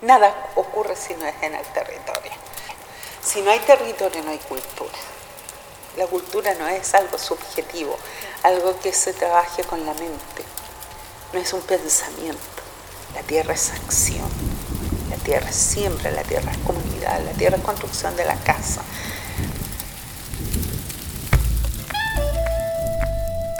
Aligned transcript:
Nada 0.00 0.32
ocurre 0.54 0.94
si 0.94 1.12
no 1.14 1.26
es 1.26 1.34
en 1.42 1.56
el 1.56 1.66
territorio. 1.66 2.30
Si 3.20 3.40
no 3.42 3.50
hay 3.50 3.58
territorio, 3.58 4.22
no 4.22 4.30
hay 4.30 4.38
cultura. 4.38 4.94
La 5.96 6.06
cultura 6.06 6.54
no 6.54 6.68
es 6.68 6.94
algo 6.94 7.18
subjetivo, 7.18 7.98
algo 8.44 8.78
que 8.78 8.92
se 8.92 9.12
trabaje 9.12 9.64
con 9.64 9.84
la 9.84 9.94
mente. 9.94 10.44
No 11.32 11.40
es 11.40 11.52
un 11.52 11.62
pensamiento. 11.62 12.38
La 13.12 13.22
tierra 13.22 13.54
es 13.54 13.72
acción. 13.72 14.28
La 15.10 15.16
tierra 15.16 15.50
es 15.50 15.56
siembra, 15.56 16.12
la 16.12 16.22
tierra 16.22 16.52
es 16.52 16.58
comunidad, 16.58 17.20
la 17.24 17.32
tierra 17.32 17.56
es 17.56 17.64
construcción 17.64 18.14
de 18.14 18.24
la 18.24 18.36
casa. 18.36 18.82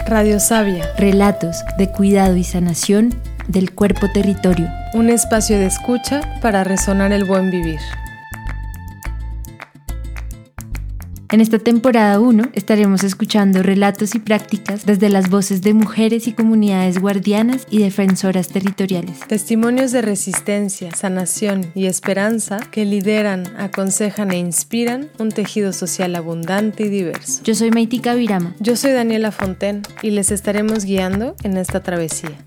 Radio 0.05 0.39
Sabia. 0.39 0.93
Relatos 0.97 1.57
de 1.77 1.91
cuidado 1.91 2.37
y 2.37 2.45
sanación 2.45 3.28
del 3.49 3.73
cuerpo 3.73 4.07
territorio. 4.13 4.69
Un 4.93 5.09
espacio 5.09 5.57
de 5.57 5.65
escucha 5.65 6.21
para 6.41 6.63
resonar 6.63 7.11
el 7.11 7.25
buen 7.25 7.51
vivir. 7.51 7.79
En 11.31 11.41
esta 11.41 11.59
temporada 11.59 12.19
1 12.19 12.49
estaremos 12.53 13.03
escuchando 13.03 13.61
relatos 13.61 14.15
y 14.15 14.19
prácticas 14.19 14.87
desde 14.87 15.09
las 15.09 15.29
voces 15.29 15.61
de 15.61 15.75
mujeres 15.75 16.27
y 16.27 16.33
comunidades 16.33 16.97
guardianas 16.97 17.67
y 17.69 17.83
defensoras 17.83 18.47
territoriales. 18.47 19.19
Testimonios 19.27 19.91
de 19.91 20.01
resistencia, 20.01 20.89
sanación 20.89 21.71
y 21.75 21.85
esperanza 21.85 22.57
que 22.71 22.83
lideran, 22.83 23.43
aconsejan 23.59 24.31
e 24.31 24.39
inspiran 24.39 25.09
un 25.19 25.29
tejido 25.29 25.71
social 25.71 26.15
abundante 26.15 26.85
y 26.85 26.89
diverso. 26.89 27.43
Yo 27.43 27.53
soy 27.53 27.69
Maitika 27.69 28.15
Virama. 28.15 28.55
Yo 28.59 28.75
soy 28.75 28.93
Daniela 28.93 29.31
Fonten 29.31 29.83
y 30.01 30.09
les 30.09 30.31
estaremos 30.31 30.83
guiando 30.83 31.35
en 31.43 31.57
esta 31.57 31.83
travesía. 31.83 32.43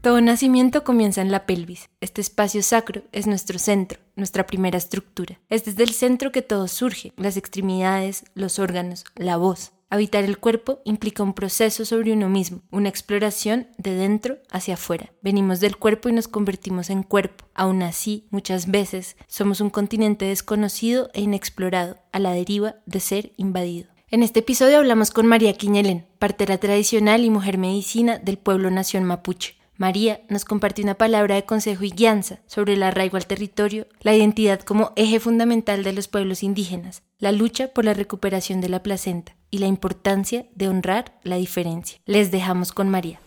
Todo 0.00 0.20
nacimiento 0.20 0.84
comienza 0.84 1.22
en 1.22 1.32
la 1.32 1.44
pelvis. 1.44 1.90
Este 2.00 2.20
espacio 2.20 2.62
sacro 2.62 3.02
es 3.10 3.26
nuestro 3.26 3.58
centro, 3.58 3.98
nuestra 4.14 4.46
primera 4.46 4.78
estructura. 4.78 5.40
Es 5.48 5.64
desde 5.64 5.82
el 5.82 5.90
centro 5.90 6.30
que 6.30 6.40
todo 6.40 6.68
surge, 6.68 7.12
las 7.16 7.36
extremidades, 7.36 8.24
los 8.34 8.60
órganos, 8.60 9.04
la 9.16 9.36
voz. 9.36 9.72
Habitar 9.90 10.22
el 10.22 10.38
cuerpo 10.38 10.78
implica 10.84 11.24
un 11.24 11.34
proceso 11.34 11.84
sobre 11.84 12.12
uno 12.12 12.28
mismo, 12.28 12.60
una 12.70 12.88
exploración 12.88 13.68
de 13.76 13.94
dentro 13.94 14.38
hacia 14.52 14.74
afuera. 14.74 15.10
Venimos 15.20 15.58
del 15.58 15.76
cuerpo 15.76 16.08
y 16.08 16.12
nos 16.12 16.28
convertimos 16.28 16.90
en 16.90 17.02
cuerpo. 17.02 17.46
Aún 17.54 17.82
así, 17.82 18.28
muchas 18.30 18.70
veces 18.70 19.16
somos 19.26 19.60
un 19.60 19.70
continente 19.70 20.26
desconocido 20.26 21.10
e 21.12 21.22
inexplorado, 21.22 21.96
a 22.12 22.20
la 22.20 22.30
deriva 22.30 22.76
de 22.86 23.00
ser 23.00 23.32
invadido. 23.36 23.88
En 24.10 24.22
este 24.22 24.40
episodio 24.40 24.78
hablamos 24.78 25.10
con 25.10 25.26
María 25.26 25.54
Quiñelén, 25.54 26.06
partera 26.20 26.56
tradicional 26.58 27.24
y 27.24 27.30
mujer 27.30 27.58
medicina 27.58 28.18
del 28.18 28.38
pueblo 28.38 28.70
nación 28.70 29.04
mapuche. 29.04 29.57
María 29.78 30.22
nos 30.28 30.44
compartió 30.44 30.82
una 30.82 30.96
palabra 30.96 31.36
de 31.36 31.44
consejo 31.44 31.84
y 31.84 31.90
guianza 31.90 32.40
sobre 32.48 32.72
el 32.72 32.82
arraigo 32.82 33.16
al 33.16 33.28
territorio, 33.28 33.86
la 34.00 34.12
identidad 34.12 34.60
como 34.60 34.92
eje 34.96 35.20
fundamental 35.20 35.84
de 35.84 35.92
los 35.92 36.08
pueblos 36.08 36.42
indígenas, 36.42 37.04
la 37.20 37.30
lucha 37.30 37.68
por 37.68 37.84
la 37.84 37.94
recuperación 37.94 38.60
de 38.60 38.68
la 38.68 38.82
placenta 38.82 39.36
y 39.52 39.58
la 39.58 39.68
importancia 39.68 40.46
de 40.56 40.68
honrar 40.68 41.20
la 41.22 41.36
diferencia. 41.36 42.00
Les 42.06 42.32
dejamos 42.32 42.72
con 42.72 42.88
María. 42.88 43.20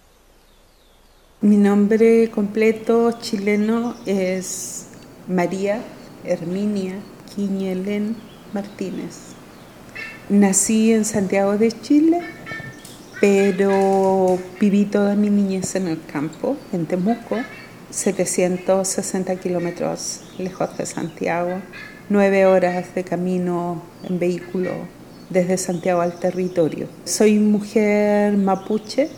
Mi 1.40 1.56
nombre 1.56 2.30
completo 2.30 3.14
chileno 3.22 3.96
es 4.06 4.88
María 5.30 5.82
Herminia 6.26 6.96
Quiñelén 7.34 8.18
Martínez. 8.54 9.36
Nací 10.28 10.92
en 10.92 11.06
Santiago 11.06 11.58
de 11.58 11.72
Chile 11.72 12.20
pero 13.22 14.40
viví 14.60 14.86
toda 14.86 15.16
mi 15.16 15.30
niñez 15.30 15.76
en 15.76 15.88
el 15.88 16.04
campo, 16.12 16.58
en 16.74 16.88
Temuco, 16.88 17.38
760 17.92 19.36
kilómetros 19.36 20.22
lejos 20.40 20.76
de 20.76 20.88
Santiago, 20.88 21.62
nueve 22.10 22.48
horas 22.48 22.96
de 22.96 23.04
camino 23.04 23.84
en 24.10 24.18
vehículo 24.18 24.72
desde 25.30 25.58
Santiago 25.58 26.02
al 26.02 26.20
territorio. 26.20 26.88
Soy 27.06 27.38
mujer 27.38 28.36
mapuche, 28.38 29.10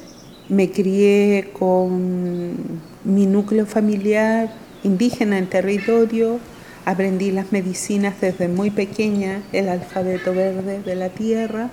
me 0.50 0.69
crié 0.69 1.52
con 1.58 2.81
mi 3.06 3.25
núcleo 3.25 3.66
familiar 3.66 4.53
indígena 4.84 5.38
en 5.38 5.47
territorio, 5.47 6.40
aprendí 6.84 7.31
las 7.31 7.53
medicinas 7.53 8.19
desde 8.19 8.50
muy 8.50 8.69
pequeña, 8.69 9.42
el 9.53 9.69
alfabeto 9.69 10.34
verde 10.34 10.81
de 10.81 10.96
la 10.96 11.08
tierra, 11.08 11.69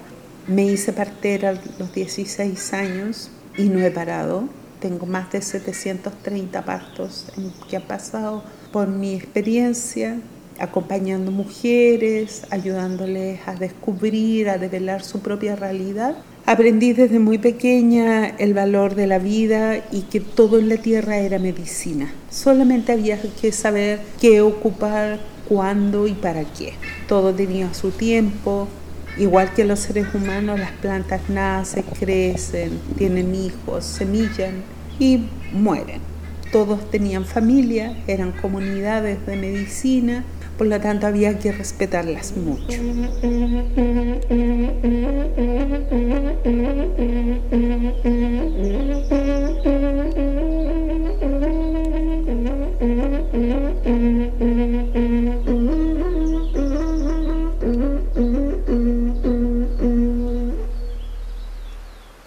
me 0.50 0.64
hice 0.64 0.92
partera 0.92 1.50
a 1.50 1.60
los 1.78 1.94
16 1.94 2.72
años 2.72 3.30
y 3.56 3.64
no 3.64 3.80
he 3.80 3.90
parado. 3.90 4.48
Tengo 4.80 5.06
más 5.06 5.30
de 5.30 5.42
730 5.42 6.64
partos 6.64 7.26
que 7.68 7.76
han 7.76 7.82
pasado 7.82 8.42
por 8.72 8.88
mi 8.88 9.14
experiencia, 9.14 10.18
acompañando 10.58 11.30
mujeres, 11.30 12.42
ayudándoles 12.50 13.40
a 13.46 13.54
descubrir, 13.54 14.48
a 14.48 14.58
develar 14.58 15.02
su 15.02 15.20
propia 15.20 15.54
realidad. 15.54 16.16
Aprendí 16.46 16.94
desde 16.94 17.18
muy 17.18 17.38
pequeña 17.38 18.26
el 18.26 18.54
valor 18.54 18.94
de 18.94 19.06
la 19.06 19.18
vida 19.18 19.84
y 19.92 20.02
que 20.02 20.20
todo 20.20 20.58
en 20.58 20.68
la 20.68 20.78
tierra 20.78 21.18
era 21.18 21.38
medicina. 21.38 22.12
Solamente 22.30 22.92
había 22.92 23.20
que 23.40 23.52
saber 23.52 24.00
qué 24.20 24.40
ocupar, 24.40 25.20
cuándo 25.48 26.06
y 26.06 26.14
para 26.14 26.44
qué. 26.44 26.72
Todo 27.06 27.34
tenía 27.34 27.74
su 27.74 27.90
tiempo, 27.90 28.68
Igual 29.16 29.52
que 29.52 29.64
los 29.64 29.80
seres 29.80 30.06
humanos, 30.14 30.58
las 30.58 30.72
plantas 30.72 31.20
nacen, 31.28 31.84
crecen, 31.98 32.78
tienen 32.96 33.34
hijos, 33.34 33.84
semillan 33.84 34.62
y 34.98 35.26
mueren. 35.52 36.00
Todos 36.52 36.90
tenían 36.90 37.24
familia, 37.24 37.96
eran 38.06 38.32
comunidades 38.32 39.24
de 39.26 39.36
medicina, 39.36 40.24
por 40.58 40.66
lo 40.66 40.80
tanto 40.80 41.06
había 41.06 41.38
que 41.38 41.52
respetarlas 41.52 42.36
mucho. 42.36 42.78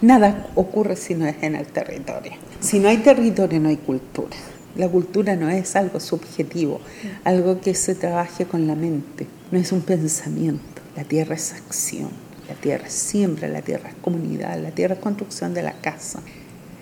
Nada 0.03 0.47
ocurre 0.55 0.97
si 0.97 1.15
no 1.15 1.25
es 1.25 1.37
en 1.43 1.55
el 1.55 1.65
territorio. 1.65 2.33
Si 2.59 2.77
no 2.77 2.89
hay 2.89 2.97
territorio, 2.97 3.61
no 3.61 3.69
hay 3.69 3.77
cultura. 3.77 4.35
La 4.75 4.89
cultura 4.89 5.37
no 5.37 5.49
es 5.49 5.77
algo 5.77 6.01
subjetivo, 6.01 6.81
algo 7.23 7.61
que 7.61 7.73
se 7.73 7.95
trabaje 7.95 8.43
con 8.43 8.67
la 8.67 8.75
mente, 8.75 9.27
no 9.49 9.57
es 9.57 9.71
un 9.71 9.79
pensamiento. 9.79 10.81
La 10.97 11.05
tierra 11.05 11.35
es 11.35 11.53
acción, 11.53 12.09
la 12.49 12.55
tierra 12.55 12.87
es 12.87 12.91
siembra, 12.91 13.47
la 13.47 13.61
tierra 13.61 13.91
es 13.91 13.95
comunidad, 14.01 14.61
la 14.61 14.71
tierra 14.71 14.95
es 14.95 14.99
construcción 14.99 15.53
de 15.53 15.63
la 15.63 15.79
casa. 15.79 16.19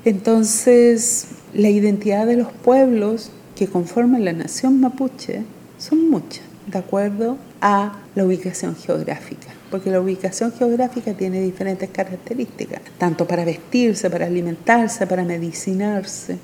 Entonces, 0.04 1.28
la 1.54 1.70
identidad 1.70 2.26
de 2.26 2.38
los 2.38 2.52
pueblos 2.52 3.30
que 3.56 3.68
conforman 3.68 4.26
la 4.26 4.34
nación 4.34 4.80
mapuche 4.80 5.44
son 5.78 6.10
muchas, 6.10 6.42
de 6.66 6.80
acuerdo 6.80 7.38
a 7.62 7.94
la 8.16 8.26
ubicación 8.26 8.76
geográfica 8.76 9.48
porque 9.72 9.90
la 9.90 10.02
ubicación 10.02 10.52
geográfica 10.52 11.14
tiene 11.14 11.42
diferentes 11.42 11.90
características, 11.90 12.82
tanto 12.98 13.26
para 13.26 13.46
vestirse, 13.46 14.10
para 14.10 14.26
alimentarse, 14.26 15.08
para 15.08 15.24
medicinarse. 15.24 16.38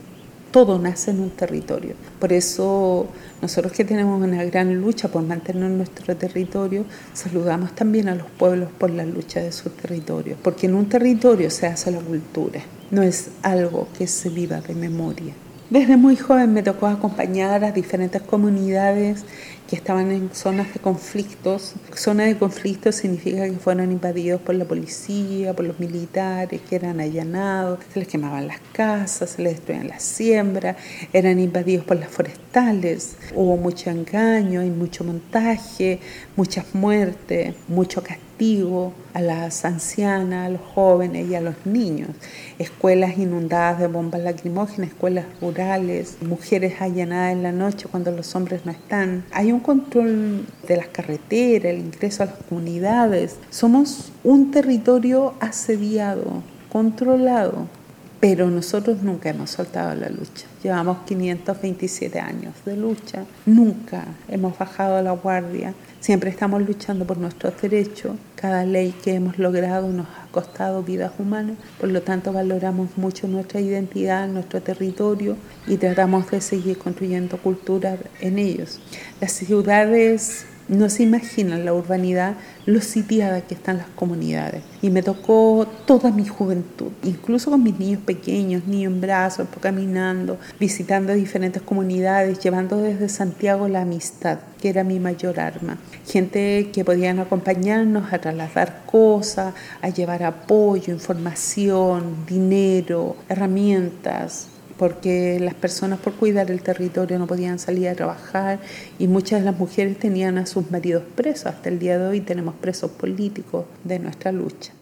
Todo 0.50 0.80
nace 0.80 1.12
en 1.12 1.20
un 1.20 1.32
territorio. 1.32 1.94
Por 2.20 2.32
eso 2.32 3.08
nosotros 3.42 3.74
que 3.74 3.84
tenemos 3.84 4.20
una 4.24 4.44
gran 4.46 4.74
lucha 4.80 5.10
por 5.10 5.22
mantener 5.24 5.70
nuestro 5.70 6.16
territorio, 6.16 6.86
saludamos 7.14 7.76
también 7.76 8.08
a 8.08 8.16
los 8.16 8.28
pueblos 8.28 8.70
por 8.78 8.90
la 8.90 9.06
lucha 9.06 9.42
de 9.42 9.52
sus 9.52 9.76
territorios, 9.76 10.40
porque 10.42 10.68
en 10.68 10.76
un 10.76 10.88
territorio 10.88 11.52
se 11.52 11.68
hace 11.68 11.92
la 11.92 12.00
cultura, 12.00 12.62
no 12.92 13.04
es 13.04 13.28
algo 13.44 13.90
que 13.98 14.08
se 14.08 14.30
viva 14.30 14.62
de 14.62 14.74
memoria. 14.74 15.34
Desde 15.70 15.98
muy 15.98 16.16
joven 16.16 16.54
me 16.54 16.64
tocó 16.64 16.88
acompañar 16.88 17.66
a 17.66 17.74
diferentes 17.74 18.22
comunidades 18.22 19.26
que 19.68 19.76
estaban 19.76 20.12
en 20.12 20.30
zonas 20.34 20.74
de 20.74 20.80
conflictos. 20.80 21.74
Zona 21.94 22.24
de 22.24 22.38
conflictos 22.38 22.96
significa 22.96 23.46
que 23.46 23.58
fueron 23.58 23.92
invadidos 23.92 24.42
por 24.42 24.56
la 24.56 24.66
policía, 24.66 25.54
por 25.54 25.66
los 25.66 25.80
militares, 25.80 26.62
que 26.62 26.76
eran 26.76 27.00
allanados, 27.00 27.80
se 27.94 28.00
les 28.00 28.08
quemaban 28.08 28.48
las 28.48 28.60
casas, 28.72 29.32
se 29.32 29.42
les 29.42 29.54
destruían 29.58 29.90
las 29.90 30.04
siembras, 30.04 30.78
eran 31.12 31.40
invadidos 31.40 31.86
por 31.86 31.98
las 31.98 32.10
forestales. 32.10 33.18
Hubo 33.36 33.58
mucho 33.58 33.90
engaño 33.90 34.64
y 34.64 34.70
mucho 34.70 35.04
montaje, 35.04 36.00
muchas 36.36 36.74
muertes, 36.74 37.54
mucho 37.68 38.02
castigo 38.02 38.94
a 39.14 39.22
las 39.22 39.66
ancianas, 39.66 40.46
a 40.46 40.50
los 40.50 40.62
jóvenes 40.62 41.28
y 41.28 41.34
a 41.34 41.42
los 41.42 41.56
niños. 41.66 42.10
Escuelas 42.60 43.18
inundadas 43.18 43.80
de 43.80 43.88
bombas 43.88 44.22
lacrimógenas, 44.22 44.90
escuelas 44.90 45.26
rurales, 45.42 46.18
mujeres 46.22 46.80
allanadas 46.80 47.32
en 47.32 47.42
la 47.42 47.52
noche 47.52 47.88
cuando 47.90 48.12
los 48.12 48.36
hombres 48.36 48.66
no 48.66 48.72
están. 48.72 49.26
Hay 49.32 49.52
control 49.60 50.46
de 50.68 50.78
las 50.78 50.88
carreteras, 50.88 51.74
el 51.74 51.80
ingreso 51.80 52.24
a 52.24 52.28
las 52.28 52.36
comunidades. 52.36 53.38
Somos 53.50 54.12
un 54.24 54.52
territorio 54.52 55.34
asediado, 55.40 56.44
controlado 56.72 57.68
pero 58.20 58.50
nosotros 58.50 59.04
nunca 59.04 59.30
hemos 59.30 59.52
soltado 59.52 59.94
la 59.96 60.10
lucha. 60.10 60.48
Llevamos 60.64 61.00
527 61.06 62.20
años 62.20 62.54
de 62.66 62.76
lucha, 62.76 63.26
nunca 63.46 64.06
hemos 64.28 64.58
bajado 64.58 65.02
la 65.02 65.12
guardia, 65.12 65.74
siempre 66.00 66.30
estamos 66.30 66.62
luchando 66.62 67.06
por 67.06 67.18
nuestros 67.18 67.60
derechos. 67.62 68.16
Cada 68.36 68.66
ley 68.66 68.94
que 69.04 69.16
hemos 69.16 69.38
logrado 69.38 69.88
nos 69.90 70.08
ha 70.08 70.27
costado 70.38 70.84
vidas 70.84 71.14
humanas, 71.18 71.58
por 71.80 71.90
lo 71.90 72.04
tanto 72.04 72.32
valoramos 72.32 72.96
mucho 72.96 73.28
nuestra 73.28 73.60
identidad, 73.60 74.28
nuestro 74.28 74.62
territorio 74.62 75.36
y 75.66 75.78
tratamos 75.78 76.30
de 76.30 76.42
seguir 76.42 76.78
construyendo 76.78 77.40
cultura 77.40 77.98
en 78.20 78.38
ellos. 78.38 78.80
Las 79.20 79.32
ciudades 79.32 80.46
no 80.68 80.90
se 80.90 81.04
imaginan 81.04 81.66
la 81.66 81.74
urbanidad, 81.74 82.36
lo 82.66 82.82
sitiada 82.82 83.42
que 83.42 83.56
están 83.56 83.78
las 83.78 83.88
comunidades. 83.88 84.64
Y 84.82 84.90
me 84.90 85.02
tocó 85.02 85.68
toda 85.86 86.12
mi 86.12 86.26
juventud, 86.26 86.92
incluso 87.04 87.52
con 87.52 87.64
mis 87.64 87.80
niños 87.80 88.02
pequeños, 88.06 88.66
niños 88.68 88.94
en 88.94 89.02
brazos, 89.02 89.48
caminando, 89.60 90.38
visitando 90.60 91.14
diferentes 91.14 91.62
comunidades, 91.62 92.40
llevando 92.40 92.78
desde 92.78 93.10
Santiago 93.10 93.68
la 93.68 93.82
amistad, 93.82 94.40
que 94.62 94.70
era 94.70 94.84
mi 94.84 95.00
mayor 95.00 95.40
arma. 95.40 95.78
Gente 96.06 96.70
que 96.74 96.84
podían 96.84 97.20
acompañarnos 97.20 98.12
a 98.12 98.20
trasladar 98.20 98.84
cosas, 98.86 99.54
a 99.82 99.90
llevar 99.90 100.24
apoyo, 100.24 100.94
información, 100.94 102.26
dinero, 102.28 103.16
herramientas, 103.30 104.48
porque 104.78 105.40
las 105.40 105.54
personas 105.54 106.00
por 106.00 106.14
cuidar 106.14 106.52
el 106.52 106.62
territorio 106.62 107.20
no 107.20 107.28
podían 107.28 107.60
salir 107.60 107.90
a 107.90 107.96
trabajar 107.96 108.60
y 109.00 109.08
muchas 109.08 109.40
de 109.40 109.46
las 109.46 109.58
mujeres 109.58 109.98
tenían 109.98 110.38
a 110.38 110.46
sus 110.46 110.72
maridos 110.72 111.04
presos. 111.16 111.48
Hasta 111.48 111.70
el 111.70 111.80
día 111.80 111.98
de 111.98 112.08
hoy 112.08 112.22
tenemos 112.22 112.56
presos 112.56 112.92
políticos 112.92 113.66
de 113.84 114.00
nuestra 114.00 114.32
lucha. 114.32 114.77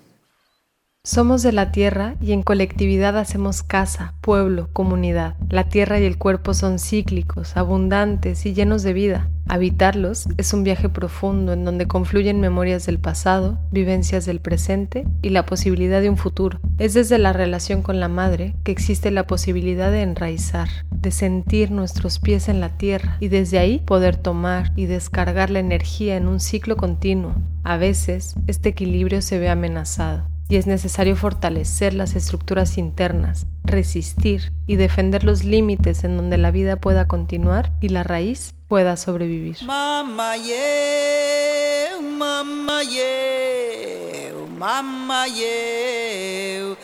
Somos 1.06 1.44
de 1.44 1.52
la 1.52 1.72
tierra 1.72 2.16
y 2.20 2.32
en 2.32 2.42
colectividad 2.42 3.16
hacemos 3.20 3.62
casa, 3.62 4.16
pueblo, 4.22 4.70
comunidad. 4.74 5.36
La 5.52 5.70
tierra 5.70 6.00
y 6.00 6.04
el 6.04 6.18
cuerpo 6.18 6.56
son 6.56 6.80
cíclicos, 6.80 7.56
abundantes 7.58 8.44
y 8.48 8.56
llenos 8.56 8.82
de 8.82 8.94
vida. 8.94 9.30
Habitarlos 9.48 10.28
es 10.38 10.52
un 10.52 10.64
viaje 10.64 10.90
profundo 10.90 11.54
en 11.54 11.64
donde 11.64 11.86
confluyen 11.86 12.40
memorias 12.40 12.88
del 12.88 12.98
pasado, 12.98 13.60
vivencias 13.72 14.26
del 14.26 14.40
presente 14.40 15.06
y 15.22 15.30
la 15.30 15.46
posibilidad 15.46 16.02
de 16.02 16.10
un 16.10 16.18
futuro. 16.18 16.60
Es 16.80 16.96
desde 16.96 17.20
la 17.20 17.34
relación 17.34 17.84
con 17.84 18.00
la 18.00 18.08
madre 18.08 18.56
que 18.64 18.72
existe 18.72 19.12
la 19.12 19.28
posibilidad 19.28 19.92
de 19.92 20.02
enraizar, 20.02 20.70
de 20.90 21.12
sentir 21.12 21.70
nuestros 21.70 22.18
pies 22.18 22.50
en 22.50 22.60
la 22.60 22.70
tierra 22.80 23.18
y 23.20 23.28
desde 23.28 23.60
ahí 23.60 23.78
poder 23.78 24.18
tomar 24.18 24.72
y 24.76 24.88
descargar 24.88 25.52
la 25.52 25.60
energía 25.60 26.18
en 26.18 26.28
un 26.28 26.40
ciclo 26.40 26.76
continuo. 26.76 27.36
A 27.64 27.78
veces 27.78 28.34
este 28.48 28.70
equilibrio 28.70 29.22
se 29.22 29.38
ve 29.38 29.50
amenazado 29.50 30.34
y 30.48 30.58
es 30.58 30.68
necesario 30.68 31.16
fortalecer 31.16 31.94
las 31.94 32.16
estructuras 32.16 32.78
internas, 32.78 33.48
resistir 33.64 34.52
y 34.68 34.76
defender 34.76 35.24
los 35.24 35.44
límites 35.44 36.04
en 36.04 36.18
donde 36.18 36.38
la 36.38 36.52
vida 36.52 36.76
pueda 36.76 37.08
continuar 37.08 37.72
y 37.82 37.90
la 37.90 38.04
raíz 38.04 38.54
pueda 38.68 38.98
sobrevivir. 38.98 39.58
Mamá, 39.66 40.36
yeah, 40.38 42.00
mamá, 42.02 42.84
yeah, 42.84 44.34
mamá, 44.60 45.28
yeah, 45.28 46.76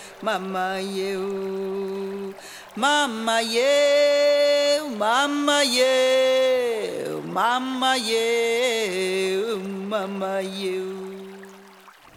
yeah. 10.42 11.31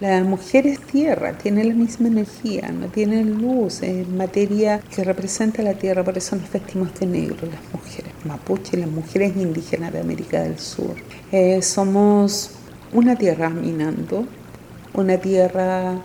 La 0.00 0.24
mujer 0.24 0.66
es 0.66 0.80
tierra, 0.80 1.38
tiene 1.38 1.62
la 1.62 1.72
misma 1.72 2.08
energía, 2.08 2.72
no 2.72 2.88
tiene 2.88 3.22
luz, 3.22 3.80
es 3.80 4.08
materia 4.08 4.80
que 4.80 5.04
representa 5.04 5.62
la 5.62 5.74
tierra, 5.74 6.02
por 6.02 6.18
eso 6.18 6.34
nos 6.34 6.50
vestimos 6.50 6.92
de 6.98 7.06
negro 7.06 7.36
las 7.46 7.62
mujeres 7.72 8.12
mapuche, 8.24 8.76
las 8.76 8.90
mujeres 8.90 9.36
indígenas 9.36 9.92
de 9.92 10.00
América 10.00 10.42
del 10.42 10.58
Sur. 10.58 10.96
Eh, 11.30 11.62
somos 11.62 12.50
una 12.92 13.14
tierra 13.14 13.50
minando, 13.50 14.26
una 14.94 15.16
tierra 15.18 16.00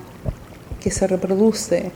que 0.80 0.91
se 0.91 1.07
reproduce, 1.07 1.91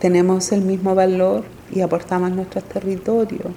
tenemos 0.00 0.50
el 0.50 0.62
mismo 0.62 0.96
valor 0.96 1.44
y 1.72 1.80
aportamos 1.80 2.32
nuestros 2.32 2.64
territorios. 2.64 3.52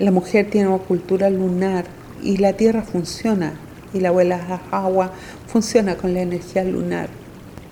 La 0.00 0.10
mujer 0.10 0.50
tiene 0.50 0.66
una 0.66 0.78
cultura 0.78 1.30
lunar 1.30 1.84
y 2.20 2.38
la 2.38 2.54
tierra 2.54 2.82
funciona 2.82 3.54
y 3.92 4.00
la 4.00 4.08
abuela 4.08 4.60
agua 4.70 5.12
funciona 5.46 5.96
con 5.96 6.14
la 6.14 6.22
energía 6.22 6.64
lunar 6.64 7.08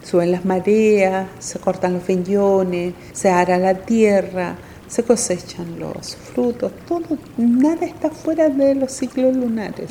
suben 0.02 0.32
las 0.32 0.44
mareas, 0.44 1.28
se 1.38 1.58
cortan 1.58 1.94
los 1.94 2.02
peñones, 2.02 2.94
se 3.12 3.30
ara 3.30 3.58
la 3.58 3.74
tierra, 3.74 4.56
se 4.88 5.04
cosechan 5.04 5.78
los 5.78 6.16
frutos, 6.16 6.72
todo, 6.88 7.16
nada 7.36 7.86
está 7.86 8.10
fuera 8.10 8.48
de 8.48 8.74
los 8.74 8.90
ciclos 8.90 9.36
lunares. 9.36 9.88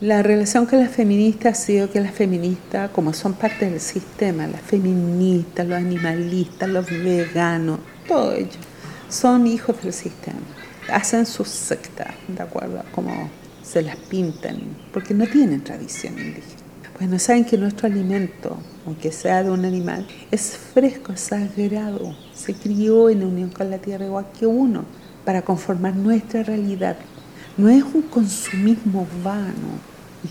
La 0.00 0.22
relación 0.22 0.64
con 0.64 0.80
las 0.80 0.90
feministas 0.90 1.58
ha 1.58 1.62
sido 1.62 1.90
que 1.90 2.00
las 2.00 2.14
feministas, 2.14 2.90
como 2.90 3.12
son 3.12 3.34
parte 3.34 3.68
del 3.68 3.80
sistema, 3.80 4.46
las 4.46 4.62
feministas, 4.62 5.66
los 5.66 5.76
animalistas, 5.76 6.70
los 6.70 6.86
veganos, 6.86 7.80
todo 8.08 8.32
ello, 8.32 8.48
son 9.10 9.46
hijos 9.46 9.82
del 9.82 9.92
sistema. 9.92 10.38
Hacen 10.88 11.26
sus 11.26 11.48
sectas, 11.48 12.14
¿de 12.28 12.42
acuerdo? 12.42 12.82
Como 12.92 13.30
se 13.62 13.82
las 13.82 13.96
pintan, 13.96 14.58
porque 14.92 15.14
no 15.14 15.26
tienen 15.26 15.62
tradición 15.62 16.18
indígena. 16.18 16.60
Pues 16.96 17.08
no 17.08 17.18
saben 17.18 17.44
que 17.44 17.56
nuestro 17.56 17.86
alimento, 17.86 18.58
aunque 18.84 19.10
sea 19.10 19.42
de 19.42 19.50
un 19.50 19.64
animal, 19.64 20.06
es 20.30 20.56
fresco, 20.74 21.16
sagrado, 21.16 22.14
se 22.34 22.54
crió 22.54 23.08
en 23.08 23.24
unión 23.24 23.50
con 23.50 23.70
la 23.70 23.78
tierra 23.78 24.04
igual 24.04 24.26
que 24.38 24.46
uno, 24.46 24.84
para 25.24 25.42
conformar 25.42 25.96
nuestra 25.96 26.42
realidad. 26.42 26.96
No 27.56 27.68
es 27.68 27.82
un 27.82 28.02
consumismo 28.02 29.06
vano. 29.24 29.78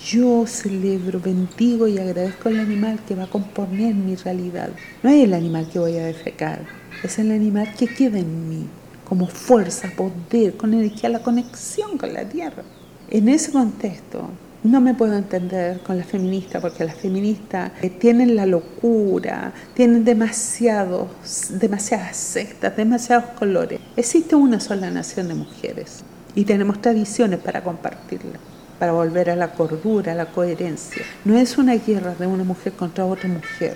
Yo 0.05 0.45
celebro, 0.45 1.19
bendigo 1.19 1.87
y 1.87 1.97
agradezco 1.97 2.49
al 2.49 2.59
animal 2.59 2.99
que 3.07 3.15
va 3.15 3.23
a 3.23 3.29
componer 3.29 3.95
mi 3.95 4.15
realidad. 4.15 4.69
No 5.01 5.09
es 5.09 5.23
el 5.23 5.33
animal 5.33 5.67
que 5.71 5.79
voy 5.79 5.97
a 5.97 6.05
defecar, 6.05 6.67
es 7.03 7.17
el 7.17 7.31
animal 7.31 7.73
que 7.75 7.87
queda 7.87 8.19
en 8.19 8.47
mí, 8.47 8.67
como 9.09 9.25
fuerza, 9.25 9.89
poder, 9.97 10.55
con 10.55 10.71
energía, 10.71 11.09
la 11.09 11.23
conexión 11.23 11.97
con 11.97 12.13
la 12.13 12.29
tierra. 12.29 12.63
En 13.09 13.27
ese 13.27 13.51
contexto, 13.51 14.29
no 14.61 14.81
me 14.81 14.93
puedo 14.93 15.15
entender 15.17 15.79
con 15.79 15.97
las 15.97 16.05
feministas, 16.05 16.61
porque 16.61 16.85
las 16.85 16.95
feministas 16.95 17.71
eh, 17.81 17.89
tienen 17.89 18.35
la 18.35 18.45
locura, 18.45 19.51
tienen 19.73 20.05
demasiados, 20.05 21.07
demasiadas 21.49 22.15
sectas, 22.17 22.77
demasiados 22.77 23.31
colores. 23.31 23.79
Existe 23.95 24.35
una 24.35 24.59
sola 24.59 24.91
nación 24.91 25.27
de 25.27 25.33
mujeres 25.33 26.03
y 26.35 26.45
tenemos 26.45 26.79
tradiciones 26.79 27.39
para 27.39 27.63
compartirla, 27.63 28.37
para 28.77 28.91
volver 28.91 29.31
a 29.31 29.35
la 29.35 29.53
cordura, 29.53 30.11
a 30.11 30.15
la 30.15 30.27
coherencia. 30.27 31.01
No 31.25 31.35
es 31.35 31.57
una 31.57 31.73
guerra 31.73 32.13
de 32.13 32.27
una 32.27 32.43
mujer 32.43 32.73
contra 32.73 33.07
otra 33.07 33.27
mujer. 33.27 33.75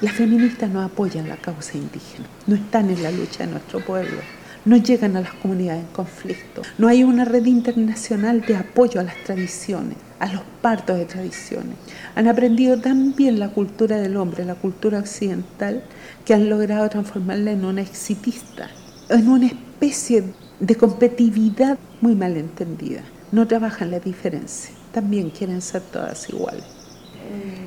Las 0.00 0.14
feministas 0.14 0.68
no 0.68 0.82
apoyan 0.82 1.28
la 1.28 1.36
causa 1.36 1.78
indígena, 1.78 2.26
no 2.48 2.56
están 2.56 2.90
en 2.90 3.00
la 3.04 3.12
lucha 3.12 3.46
de 3.46 3.52
nuestro 3.52 3.78
pueblo 3.78 4.18
no 4.64 4.76
llegan 4.76 5.16
a 5.16 5.20
las 5.20 5.32
comunidades 5.34 5.84
en 5.84 5.90
conflicto. 5.92 6.62
No 6.78 6.88
hay 6.88 7.04
una 7.04 7.24
red 7.24 7.44
internacional 7.46 8.42
de 8.42 8.56
apoyo 8.56 9.00
a 9.00 9.04
las 9.04 9.16
tradiciones, 9.24 9.96
a 10.18 10.32
los 10.32 10.42
partos 10.60 10.98
de 10.98 11.04
tradiciones. 11.04 11.76
Han 12.14 12.28
aprendido 12.28 12.80
tan 12.80 13.14
bien 13.14 13.38
la 13.38 13.48
cultura 13.48 13.96
del 13.96 14.16
hombre, 14.16 14.44
la 14.44 14.54
cultura 14.54 14.98
occidental, 14.98 15.82
que 16.24 16.34
han 16.34 16.48
logrado 16.48 16.88
transformarla 16.88 17.52
en 17.52 17.64
una 17.64 17.82
exitista, 17.82 18.68
en 19.08 19.28
una 19.28 19.46
especie 19.46 20.24
de 20.60 20.74
competitividad 20.76 21.78
muy 22.00 22.14
mal 22.14 22.36
entendida. 22.36 23.02
No 23.32 23.48
trabajan 23.48 23.90
la 23.90 23.98
diferencia, 23.98 24.74
también 24.92 25.30
quieren 25.30 25.60
ser 25.60 25.82
todas 25.82 26.28
iguales. 26.28 26.81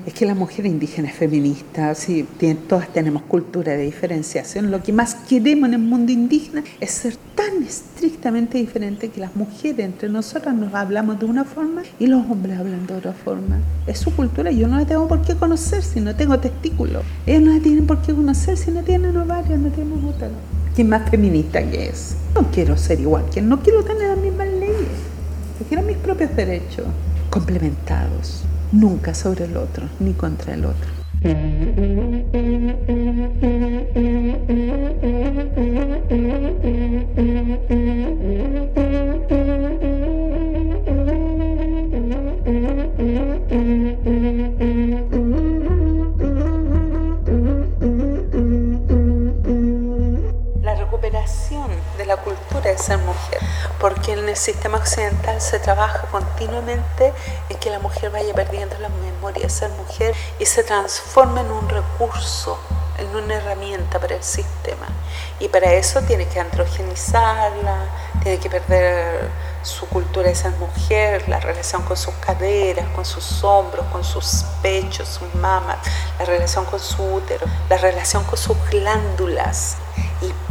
Es 0.05 0.13
que 0.13 0.27
la 0.27 0.35
mujer 0.35 0.67
indígena 0.67 1.09
es 1.09 1.15
feminista, 1.15 1.95
sí, 1.95 2.27
todas 2.69 2.93
tenemos 2.93 3.23
cultura 3.23 3.71
de 3.71 3.85
diferenciación. 3.85 4.69
Lo 4.69 4.83
que 4.83 4.93
más 4.93 5.15
queremos 5.15 5.67
en 5.69 5.73
el 5.73 5.79
mundo 5.79 6.11
indígena 6.11 6.63
es 6.79 6.91
ser 6.91 7.15
tan 7.33 7.63
estrictamente 7.63 8.59
diferente 8.59 9.09
que 9.09 9.19
las 9.19 9.35
mujeres 9.35 9.79
entre 9.79 10.09
nosotras 10.09 10.53
nos 10.53 10.75
hablamos 10.75 11.19
de 11.19 11.25
una 11.25 11.43
forma 11.43 11.81
y 11.97 12.05
los 12.05 12.23
hombres 12.29 12.59
hablan 12.59 12.85
de 12.85 12.93
otra 12.93 13.13
forma. 13.13 13.57
Es 13.87 13.97
su 13.97 14.15
cultura, 14.15 14.51
yo 14.51 14.67
no 14.67 14.77
la 14.77 14.85
tengo 14.85 15.07
por 15.07 15.23
qué 15.23 15.35
conocer 15.35 15.81
si 15.81 15.99
no 16.01 16.15
tengo 16.15 16.37
testículos. 16.39 17.03
Ellos 17.25 17.41
no 17.41 17.53
la 17.53 17.59
tienen 17.59 17.87
por 17.87 17.99
qué 18.03 18.13
conocer 18.13 18.57
si 18.57 18.69
no 18.69 18.83
tienen 18.83 19.17
ovarios, 19.17 19.59
no 19.59 19.69
tienen 19.69 20.05
útero. 20.05 20.35
¿Quién 20.75 20.87
más 20.87 21.09
feminista 21.09 21.67
que 21.67 21.87
es? 21.87 22.15
No 22.35 22.51
quiero 22.51 22.77
ser 22.77 22.99
igual 22.99 23.25
que 23.33 23.41
no 23.41 23.59
quiero 23.59 23.83
tener 23.83 24.09
las 24.09 24.19
mismas 24.19 24.49
leyes. 24.49 24.75
Quiero 25.67 25.81
mis 25.81 25.97
propios 25.97 26.35
derechos 26.35 26.85
complementados 27.31 28.43
nunca 28.75 29.13
sobre 29.13 29.45
el 29.45 29.57
otro 29.57 29.87
ni 29.99 30.13
contra 30.13 30.53
el 30.53 30.65
otro. 30.65 30.89
la 52.05 52.17
cultura 52.17 52.69
de 52.69 52.77
ser 52.77 52.99
mujer, 52.99 53.39
porque 53.85 54.13
en 54.13 54.27
el 54.27 54.35
sistema 54.35 54.79
occidental 54.79 55.39
se 55.39 55.59
trabaja 55.59 56.07
continuamente 56.09 57.13
en 57.49 57.57
que 57.59 57.69
la 57.69 57.77
mujer 57.77 58.09
vaya 58.09 58.33
perdiendo 58.33 58.75
la 58.79 58.89
memoria 58.89 59.43
de 59.43 59.49
ser 59.51 59.69
mujer 59.69 60.15
y 60.39 60.47
se 60.47 60.63
transforma 60.63 61.41
en 61.41 61.51
un 61.51 61.69
recurso, 61.69 62.57
en 62.97 63.15
una 63.15 63.35
herramienta 63.35 63.99
para 63.99 64.15
el 64.15 64.23
sistema. 64.23 64.87
Y 65.39 65.49
para 65.49 65.71
eso 65.73 66.01
tiene 66.01 66.25
que 66.25 66.39
androgenizarla, 66.39 67.77
tiene 68.23 68.39
que 68.39 68.49
perder 68.49 69.29
su 69.61 69.85
cultura 69.87 70.29
de 70.29 70.35
ser 70.35 70.53
mujer, 70.53 71.29
la 71.29 71.39
relación 71.39 71.83
con 71.83 71.95
sus 71.95 72.15
caderas, 72.15 72.87
con 72.95 73.05
sus 73.05 73.43
hombros, 73.43 73.85
con 73.91 74.03
sus 74.03 74.45
pechos, 74.63 75.07
sus 75.07 75.35
mamas, 75.35 75.77
la 76.17 76.25
relación 76.25 76.65
con 76.65 76.79
su 76.79 77.03
útero, 77.03 77.45
la 77.69 77.77
relación 77.77 78.23
con 78.23 78.39
sus 78.39 78.57
glándulas, 78.71 79.77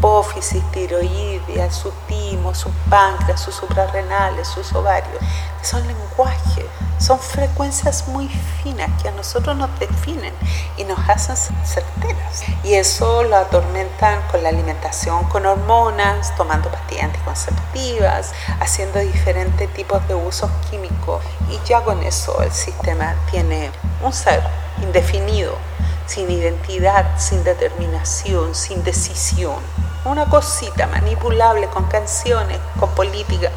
hipófisis, 0.04 0.62
tiroidea, 0.70 1.72
su 1.72 1.90
timo, 2.06 2.54
su 2.54 2.70
páncreas, 2.90 3.40
sus 3.40 3.54
suprarrenales, 3.54 4.46
sus 4.46 4.70
ovarios, 4.74 5.16
son 5.62 5.80
lenguaje, 5.86 6.66
son 6.98 7.18
frecuencias 7.18 8.06
muy 8.08 8.28
finas 8.28 8.90
que 9.00 9.08
a 9.08 9.12
nosotros 9.12 9.56
nos 9.56 9.70
definen 9.80 10.34
y 10.76 10.84
nos 10.84 10.98
hacen 11.08 11.36
certeras. 11.64 12.44
Y 12.62 12.74
eso 12.74 13.22
lo 13.22 13.36
atormentan 13.36 14.20
con 14.30 14.42
la 14.42 14.50
alimentación, 14.50 15.24
con 15.30 15.46
hormonas, 15.46 16.36
tomando 16.36 16.68
pastillas 16.68 17.04
anticonceptivas, 17.04 18.32
haciendo 18.60 18.98
diferentes 18.98 19.72
tipos 19.72 20.06
de 20.06 20.14
usos 20.14 20.50
químicos. 20.70 21.24
Y 21.48 21.58
ya 21.66 21.80
con 21.82 22.02
eso 22.02 22.42
el 22.42 22.52
sistema 22.52 23.14
tiene 23.30 23.70
un 24.02 24.12
ser 24.12 24.42
indefinido 24.82 25.56
sin 26.06 26.30
identidad, 26.30 27.18
sin 27.18 27.42
determinación, 27.44 28.54
sin 28.54 28.82
decisión. 28.84 29.56
Una 30.04 30.26
cosita 30.26 30.86
manipulable 30.86 31.66
con 31.68 31.84
canciones, 31.84 32.58
con 32.78 32.90
política, 32.90 33.50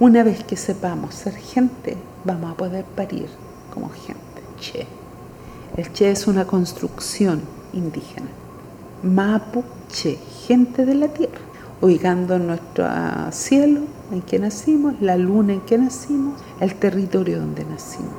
Una 0.00 0.22
vez 0.22 0.44
que 0.44 0.56
sepamos 0.56 1.14
ser 1.14 1.34
gente, 1.34 1.94
vamos 2.24 2.52
a 2.52 2.54
poder 2.54 2.86
parir 2.86 3.28
como 3.74 3.90
gente. 3.90 4.40
Che. 4.58 4.86
El 5.76 5.92
Che 5.92 6.10
es 6.10 6.26
una 6.26 6.46
construcción 6.46 7.42
indígena. 7.74 8.30
Mapu 9.02 9.62
Che, 9.92 10.18
gente 10.46 10.86
de 10.86 10.94
la 10.94 11.08
tierra, 11.08 11.42
ubicando 11.82 12.38
nuestro 12.38 12.86
cielo 13.30 13.82
en 14.10 14.22
que 14.22 14.38
nacimos, 14.38 14.94
la 15.02 15.18
luna 15.18 15.52
en 15.52 15.60
que 15.60 15.76
nacimos, 15.76 16.40
el 16.60 16.76
territorio 16.76 17.38
donde 17.38 17.66
nacimos. 17.66 18.14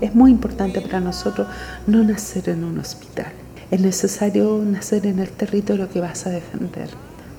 Es 0.00 0.14
muy 0.14 0.30
importante 0.30 0.80
para 0.80 1.00
nosotros 1.00 1.48
no 1.88 2.04
nacer 2.04 2.48
en 2.50 2.62
un 2.62 2.78
hospital. 2.78 3.32
Es 3.72 3.80
necesario 3.80 4.62
nacer 4.64 5.06
en 5.06 5.18
el 5.18 5.30
territorio 5.30 5.88
que 5.90 6.00
vas 6.00 6.28
a 6.28 6.30
defender 6.30 6.88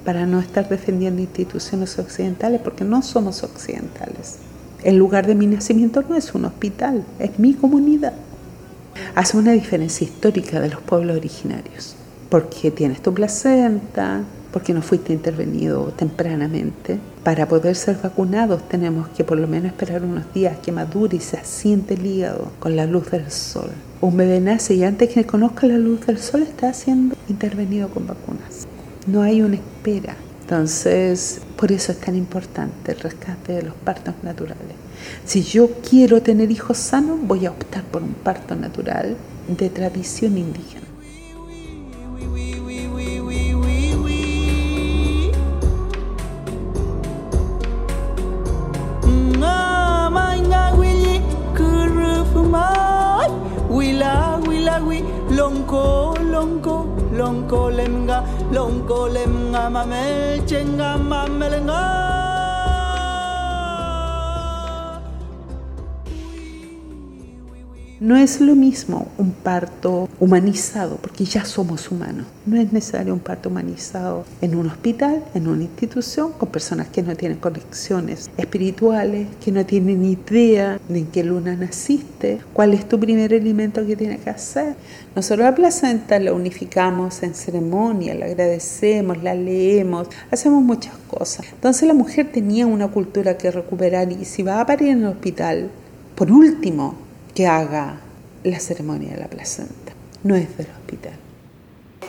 para 0.04 0.26
no 0.26 0.42
estar 0.42 0.68
defendiendo 0.68 1.22
instituciones 1.22 1.98
occidentales 1.98 2.60
porque 2.62 2.84
no 2.84 3.02
somos 3.02 3.44
occidentales. 3.44 4.40
El 4.84 4.98
lugar 4.98 5.28
de 5.28 5.36
mi 5.36 5.48
nacimiento 5.48 6.04
no 6.10 6.16
es 6.16 6.36
un 6.36 6.44
hospital, 6.44 7.06
es 7.20 7.40
mi 7.40 7.54
comunidad. 7.54 8.16
Hace 9.16 9.38
una 9.38 9.54
diferencia 9.54 10.04
histórica 10.04 10.60
de 10.60 10.72
los 10.72 10.82
pueblos 10.82 11.16
originarios 11.16 11.96
porque 12.30 12.72
tienes 12.72 13.02
tu 13.02 13.14
placenta, 13.14 14.24
porque 14.52 14.74
no 14.74 14.82
fuiste 14.82 15.14
intervenido 15.14 15.94
tempranamente. 15.96 17.00
Para 17.24 17.48
poder 17.48 17.76
ser 17.76 17.98
vacunados 18.02 18.68
tenemos 18.70 19.10
que 19.10 19.24
por 19.24 19.38
lo 19.38 19.48
menos 19.48 19.72
esperar 19.72 20.04
unos 20.04 20.32
días 20.34 20.58
que 20.60 20.72
madure 20.72 21.18
y 21.18 21.20
se 21.20 21.38
asiente 21.38 21.96
el 21.96 22.06
hígado 22.06 22.52
con 22.60 22.76
la 22.76 22.86
luz 22.86 23.12
del 23.12 23.30
sol. 23.32 23.70
Un 24.02 24.18
bebé 24.18 24.40
nace 24.40 24.76
y 24.76 24.84
antes 24.84 25.10
que 25.10 25.26
conozca 25.26 25.68
la 25.68 25.78
luz 25.78 26.06
del 26.08 26.18
sol 26.18 26.44
está 26.44 26.74
siendo 26.74 27.16
intervenido 27.28 27.90
con 27.90 28.08
vacunas. 28.08 28.68
No 29.08 29.22
hay 29.22 29.42
una 29.42 29.56
espera. 29.56 30.16
Entonces, 30.42 31.42
por 31.58 31.72
eso 31.72 31.92
es 31.92 32.00
tan 32.00 32.16
importante 32.16 32.94
el 32.94 33.00
rescate 33.00 33.54
de 33.54 33.64
los 33.64 33.76
partos 33.76 34.16
naturales. 34.24 34.76
Si 35.24 35.44
yo 35.44 35.70
quiero 35.88 36.24
tener 36.24 36.50
hijos 36.50 36.78
sanos, 36.78 37.20
voy 37.22 37.46
a 37.46 37.52
optar 37.52 37.84
por 37.84 38.02
un 38.02 38.14
parto 38.14 38.56
natural 38.56 39.16
de 39.48 39.70
tradición 39.70 40.38
indígena. 40.40 40.89
mai. 52.56 53.30
Wila 53.70 54.40
wila 54.48 54.76
wi. 54.88 55.04
Lonko 55.38 56.16
lonko 56.34 56.76
lonko 57.20 57.70
lemga. 57.78 58.24
Lonko 58.52 59.00
lemga 59.16 59.70
mamel, 59.70 60.40
mamelenga 61.10 62.09
No 68.02 68.16
es 68.16 68.40
lo 68.40 68.56
mismo 68.56 69.10
un 69.18 69.32
parto 69.32 70.08
humanizado, 70.22 70.96
porque 71.02 71.26
ya 71.26 71.44
somos 71.44 71.92
humanos. 71.92 72.28
No 72.46 72.56
es 72.56 72.72
necesario 72.72 73.14
un 73.14 73.20
parto 73.20 73.50
humanizado 73.50 74.24
en 74.40 74.56
un 74.56 74.68
hospital, 74.68 75.22
en 75.34 75.50
una 75.50 75.64
institución, 75.64 76.32
con 76.32 76.48
personas 76.48 76.88
que 76.88 77.04
no 77.04 77.14
tienen 77.18 77.40
conexiones 77.40 78.32
espirituales, 78.38 79.28
que 79.44 79.52
no 79.52 79.66
tienen 79.66 80.06
idea 80.06 80.80
de 80.88 81.00
en 81.00 81.08
qué 81.08 81.26
luna 81.26 81.58
naciste, 81.58 82.40
cuál 82.54 82.74
es 82.74 82.88
tu 82.88 82.98
primer 83.02 83.34
alimento 83.34 83.86
que 83.86 83.98
tienes 83.98 84.22
que 84.22 84.30
hacer. 84.30 84.76
Nosotros 85.14 85.44
la 85.44 85.56
placenta 85.56 86.20
la 86.20 86.32
unificamos 86.32 87.22
en 87.22 87.34
ceremonia, 87.34 88.16
la 88.16 88.28
agradecemos, 88.28 89.22
la 89.22 89.36
leemos, 89.36 90.08
hacemos 90.32 90.64
muchas 90.64 90.96
cosas. 91.10 91.48
Entonces 91.52 91.86
la 91.86 91.94
mujer 91.94 92.32
tenía 92.32 92.66
una 92.66 92.88
cultura 92.88 93.38
que 93.38 93.52
recuperar 93.52 94.10
y 94.10 94.24
si 94.24 94.42
va 94.42 94.62
a 94.62 94.66
parir 94.66 94.88
en 94.88 95.00
el 95.00 95.08
hospital, 95.08 95.70
por 96.16 96.32
último, 96.32 97.09
que 97.40 97.48
haga 97.48 97.96
la 98.44 98.60
ceremonia 98.60 99.12
de 99.12 99.22
la 99.22 99.30
placenta. 99.30 99.94
No 100.24 100.36
es 100.36 100.58
del 100.58 100.68
hospital. 100.68 101.14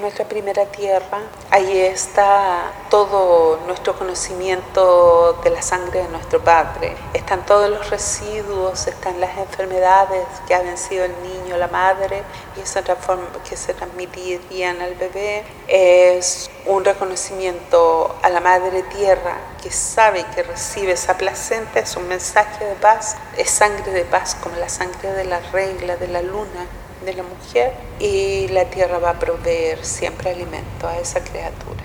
Es 0.01 0.03
nuestra 0.03 0.25
primera 0.25 0.65
tierra. 0.67 1.21
Ahí 1.51 1.79
está 1.79 2.73
todo 2.89 3.59
nuestro 3.67 3.95
conocimiento 3.99 5.39
de 5.45 5.51
la 5.51 5.61
sangre 5.61 6.03
de 6.03 6.09
nuestro 6.09 6.43
Padre. 6.43 6.97
Están 7.13 7.45
todos 7.45 7.69
los 7.69 7.91
residuos, 7.91 8.87
están 8.87 9.21
las 9.21 9.37
enfermedades 9.37 10.25
que 10.49 10.55
ha 10.55 10.63
vencido 10.63 11.05
el 11.05 11.13
niño, 11.23 11.59
la 11.59 11.69
madre, 11.69 12.23
y 12.57 12.83
transforma, 12.83 13.27
que 13.49 13.57
se 13.57 13.75
transmitirían 13.75 14.81
al 14.81 14.95
bebé. 14.95 15.45
Es 15.69 16.51
un 16.65 16.83
reconocimiento 16.83 18.17
a 18.23 18.31
la 18.31 18.41
madre 18.41 18.83
tierra 18.85 19.37
que 19.63 19.71
sabe 19.71 20.25
que 20.35 20.43
recibe 20.43 20.93
esa 20.93 21.19
placenta, 21.19 21.81
es 21.81 21.95
un 21.97 22.09
mensaje 22.09 22.65
de 22.65 22.75
paz, 22.77 23.17
es 23.37 23.51
sangre 23.51 23.93
de 23.93 24.05
paz 24.05 24.35
como 24.43 24.57
la 24.57 24.71
sangre 24.71 25.13
de 25.13 25.25
la 25.25 25.41
regla, 25.53 25.97
de 25.97 26.09
la 26.09 26.23
luna 26.23 26.67
de 27.05 27.15
la 27.15 27.23
mujer 27.23 27.73
y 28.01 28.49
la 28.49 28.65
tierra 28.67 28.99
va 28.99 29.11
a 29.11 29.19
proveer 29.19 29.85
siempre 29.85 30.31
alimento 30.31 30.87
a 30.87 30.99
esa 30.99 31.21
criatura. 31.21 31.85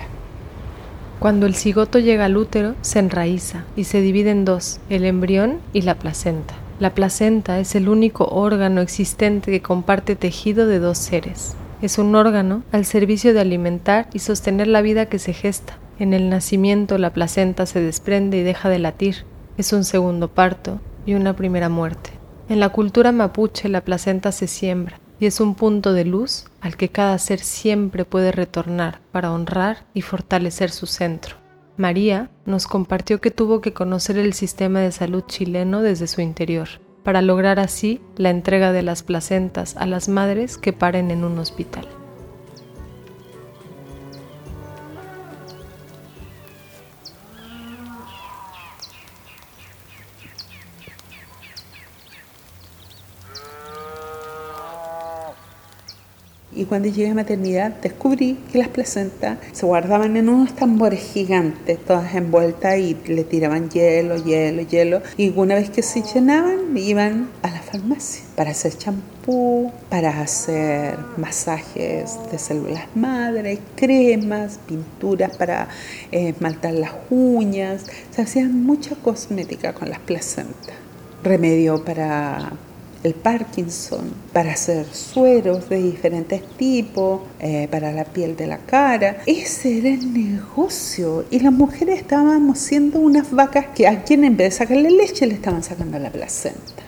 Cuando 1.18 1.46
el 1.46 1.54
cigoto 1.54 1.98
llega 1.98 2.26
al 2.26 2.36
útero, 2.36 2.74
se 2.82 2.98
enraiza 2.98 3.64
y 3.74 3.84
se 3.84 4.00
divide 4.00 4.30
en 4.30 4.44
dos, 4.44 4.80
el 4.90 5.04
embrión 5.04 5.60
y 5.72 5.82
la 5.82 5.94
placenta. 5.94 6.54
La 6.78 6.94
placenta 6.94 7.58
es 7.58 7.74
el 7.74 7.88
único 7.88 8.26
órgano 8.26 8.82
existente 8.82 9.50
que 9.50 9.62
comparte 9.62 10.14
tejido 10.14 10.66
de 10.66 10.78
dos 10.78 10.98
seres. 10.98 11.54
Es 11.80 11.96
un 11.98 12.14
órgano 12.14 12.62
al 12.70 12.84
servicio 12.84 13.32
de 13.32 13.40
alimentar 13.40 14.08
y 14.12 14.18
sostener 14.18 14.66
la 14.66 14.82
vida 14.82 15.06
que 15.06 15.18
se 15.18 15.32
gesta. 15.32 15.78
En 15.98 16.12
el 16.12 16.28
nacimiento 16.28 16.98
la 16.98 17.14
placenta 17.14 17.64
se 17.64 17.80
desprende 17.80 18.36
y 18.36 18.42
deja 18.42 18.68
de 18.68 18.78
latir. 18.78 19.24
Es 19.56 19.72
un 19.72 19.84
segundo 19.84 20.28
parto 20.28 20.80
y 21.06 21.14
una 21.14 21.34
primera 21.34 21.70
muerte. 21.70 22.10
En 22.50 22.60
la 22.60 22.68
cultura 22.68 23.10
mapuche 23.10 23.70
la 23.70 23.80
placenta 23.80 24.32
se 24.32 24.46
siembra, 24.46 25.00
y 25.18 25.26
es 25.26 25.40
un 25.40 25.54
punto 25.54 25.92
de 25.92 26.04
luz 26.04 26.44
al 26.60 26.76
que 26.76 26.88
cada 26.88 27.18
ser 27.18 27.40
siempre 27.40 28.04
puede 28.04 28.32
retornar 28.32 29.00
para 29.12 29.32
honrar 29.32 29.84
y 29.94 30.02
fortalecer 30.02 30.70
su 30.70 30.86
centro. 30.86 31.36
María 31.76 32.30
nos 32.46 32.66
compartió 32.66 33.20
que 33.20 33.30
tuvo 33.30 33.60
que 33.60 33.72
conocer 33.72 34.18
el 34.18 34.32
sistema 34.32 34.80
de 34.80 34.92
salud 34.92 35.24
chileno 35.26 35.82
desde 35.82 36.06
su 36.06 36.20
interior, 36.20 36.68
para 37.02 37.22
lograr 37.22 37.60
así 37.60 38.00
la 38.16 38.30
entrega 38.30 38.72
de 38.72 38.82
las 38.82 39.02
placentas 39.02 39.76
a 39.76 39.86
las 39.86 40.08
madres 40.08 40.58
que 40.58 40.72
paren 40.72 41.10
en 41.10 41.24
un 41.24 41.38
hospital. 41.38 41.86
Cuando 56.66 56.88
llegué 56.88 57.10
a 57.10 57.14
maternidad 57.14 57.72
descubrí 57.82 58.38
que 58.52 58.58
las 58.58 58.68
placentas 58.68 59.38
se 59.52 59.66
guardaban 59.66 60.16
en 60.16 60.28
unos 60.28 60.54
tambores 60.54 61.00
gigantes, 61.00 61.78
todas 61.84 62.14
envueltas 62.14 62.78
y 62.78 62.96
le 63.06 63.24
tiraban 63.24 63.70
hielo, 63.70 64.16
hielo, 64.22 64.62
hielo. 64.62 65.02
Y 65.16 65.30
una 65.36 65.54
vez 65.54 65.70
que 65.70 65.82
se 65.82 66.02
llenaban, 66.02 66.76
iban 66.76 67.28
a 67.42 67.50
la 67.50 67.60
farmacia 67.60 68.22
para 68.36 68.50
hacer 68.50 68.76
champú, 68.76 69.72
para 69.88 70.20
hacer 70.20 70.98
masajes 71.16 72.18
de 72.30 72.38
células 72.38 72.84
madre, 72.94 73.58
cremas, 73.74 74.58
pinturas 74.66 75.36
para 75.36 75.68
eh, 76.12 76.30
esmaltar 76.30 76.74
las 76.74 76.92
uñas. 77.10 77.86
Se 78.10 78.22
hacían 78.22 78.64
mucha 78.64 78.96
cosmética 78.96 79.72
con 79.72 79.88
las 79.88 80.00
placentas. 80.00 80.74
Remedio 81.22 81.84
para 81.84 82.52
el 83.02 83.14
Parkinson, 83.14 84.12
para 84.32 84.52
hacer 84.52 84.86
sueros 84.92 85.68
de 85.68 85.82
diferentes 85.82 86.42
tipos, 86.56 87.20
eh, 87.40 87.68
para 87.70 87.92
la 87.92 88.04
piel 88.04 88.36
de 88.36 88.46
la 88.46 88.58
cara. 88.58 89.18
Ese 89.26 89.78
era 89.78 89.88
el 89.88 90.12
negocio. 90.12 91.24
Y 91.30 91.40
las 91.40 91.52
mujeres 91.52 92.00
estábamos 92.00 92.58
siendo 92.58 93.00
unas 93.00 93.30
vacas 93.30 93.66
que 93.74 93.86
a 93.86 94.02
quien 94.02 94.24
en 94.24 94.36
vez 94.36 94.54
de 94.54 94.58
sacarle 94.58 94.90
leche 94.90 95.26
le 95.26 95.34
estaban 95.34 95.62
sacando 95.62 95.98
la 95.98 96.10
placenta. 96.10 96.82